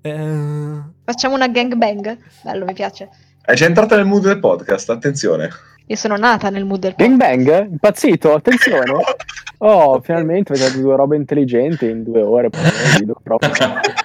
[0.00, 0.82] eh".
[1.04, 2.18] Facciamo una gangbang?
[2.42, 3.08] Bello, mi piace.
[3.42, 5.50] È già entrata nel mood del podcast, attenzione.
[5.86, 7.68] Io sono nata nel mood del Gang bang?
[7.70, 8.34] Impazzito?
[8.34, 8.92] Attenzione.
[9.62, 12.48] Oh, finalmente avete dato due robe intelligenti in due ore.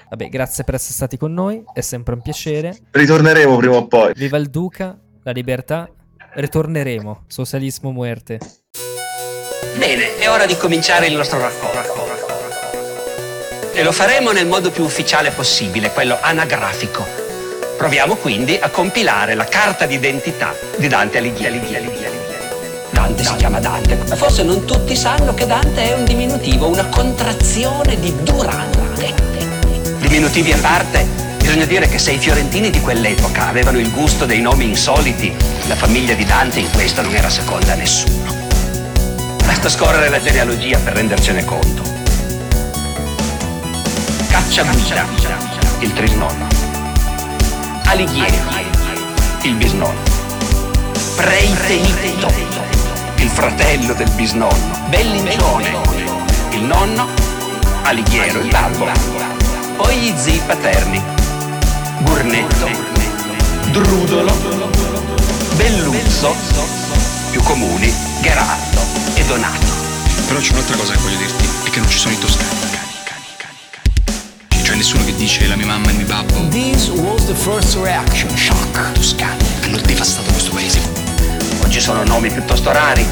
[0.09, 1.63] Vabbè, grazie per essere stati con noi.
[1.73, 2.77] È sempre un piacere.
[2.91, 4.11] Ritorneremo prima o poi.
[4.15, 5.89] Viva il Duca, la libertà.
[6.33, 7.23] Ritorneremo.
[7.27, 8.37] Socialismo muerte.
[9.77, 12.24] Bene, è ora di cominciare il nostro racconto.
[13.77, 17.05] E lo faremo nel modo più ufficiale possibile, quello anagrafico.
[17.75, 21.91] Proviamo quindi a compilare la carta d'identità di Dante Alighieri.
[22.89, 26.85] Dante si chiama Dante, ma forse non tutti sanno che Dante è un diminutivo, una
[26.85, 29.13] contrazione di Durante.
[29.99, 31.05] Diminutivi a parte,
[31.37, 35.35] bisogna dire che se i fiorentini di quell'epoca avevano il gusto dei nomi insoliti,
[35.67, 38.33] la famiglia di Dante in questo non era seconda a nessuno.
[39.45, 41.94] Basta scorrere la genealogia per rendercene conto.
[44.35, 45.05] Cacciaguida,
[45.79, 46.47] il trisnonno.
[47.85, 48.37] Alighieri,
[49.43, 50.01] il bisnonno.
[51.15, 52.29] Preitenito,
[53.15, 54.87] il fratello del bisnonno.
[54.89, 55.77] Bellincione,
[56.49, 57.07] il nonno.
[57.83, 58.89] Alighiero, il babbo.
[59.77, 61.01] Poi gli zii paterni.
[61.99, 62.69] Burnetto,
[63.71, 64.33] Drudolo,
[65.55, 66.35] Belluzzo,
[67.31, 68.81] più comuni, Gerardo
[69.13, 69.65] e Donato.
[70.27, 72.74] Però c'è un'altra cosa che voglio dirti, è che non ci sono i toscani.
[75.25, 76.47] Dice la mia mamma e il mio babbo.
[76.49, 78.91] This was the first reaction, shock.
[78.91, 80.79] Toscani hanno devastato questo paese.
[81.63, 83.03] Oggi sono nomi piuttosto rari.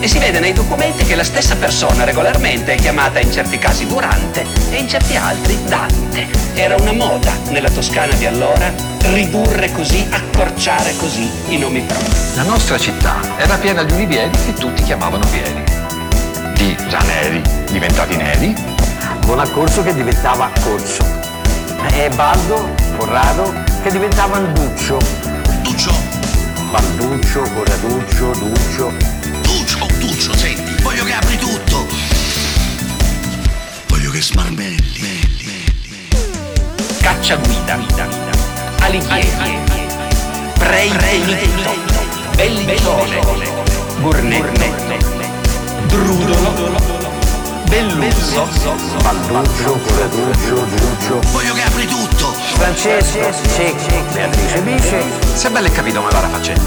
[0.00, 3.86] E si vede nei documenti che la stessa persona regolarmente è chiamata in certi casi
[3.86, 6.26] Durante e in certi altri Dante.
[6.54, 8.72] Era una moda nella Toscana di allora
[9.12, 12.34] ridurre così, accorciare così i nomi propri.
[12.34, 15.62] La nostra città era piena di ulivieri che tutti chiamavano Pieri.
[16.54, 18.54] Di già neri, diventati neri.
[19.26, 21.21] Bonaccorso che diventava Corso.
[21.90, 23.52] E Baldo, Corrado,
[23.82, 24.98] che diventava Duccio.
[25.62, 25.92] Duccio,
[26.70, 28.92] Balduccio, Corraduccio, Duccio.
[29.42, 31.86] Duccio, oh Duccio, senti, voglio che apri tutto.
[33.88, 35.20] Voglio che smarmelli.
[37.00, 37.78] Cacciaguida,
[38.80, 39.58] Alighieri,
[40.58, 41.74] Preitenito,
[42.36, 43.20] Bellitone,
[44.00, 44.96] Gurnetto,
[45.86, 47.01] Drudolo,
[47.72, 48.46] Belluso,
[49.02, 51.20] Balduccio, Corraduccio, Duccio.
[51.30, 52.26] Voglio che apri tutto.
[52.26, 53.74] Francesco, sì,
[54.12, 55.02] Beatrice Bice.
[55.32, 56.60] Se bello è capito come va la faccenda.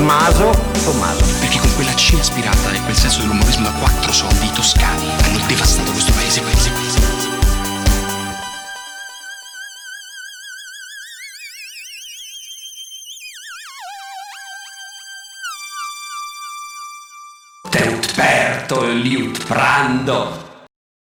[0.00, 0.50] Maso,
[0.82, 1.24] Tommaso.
[1.38, 5.38] Perché con quella C aspirata e quel senso dell'umorismo da quattro soldi i toscani hanno
[5.46, 7.00] devastato questo paese, paese, paese.
[7.00, 7.36] paese.
[18.16, 20.47] Bertoliut Prando,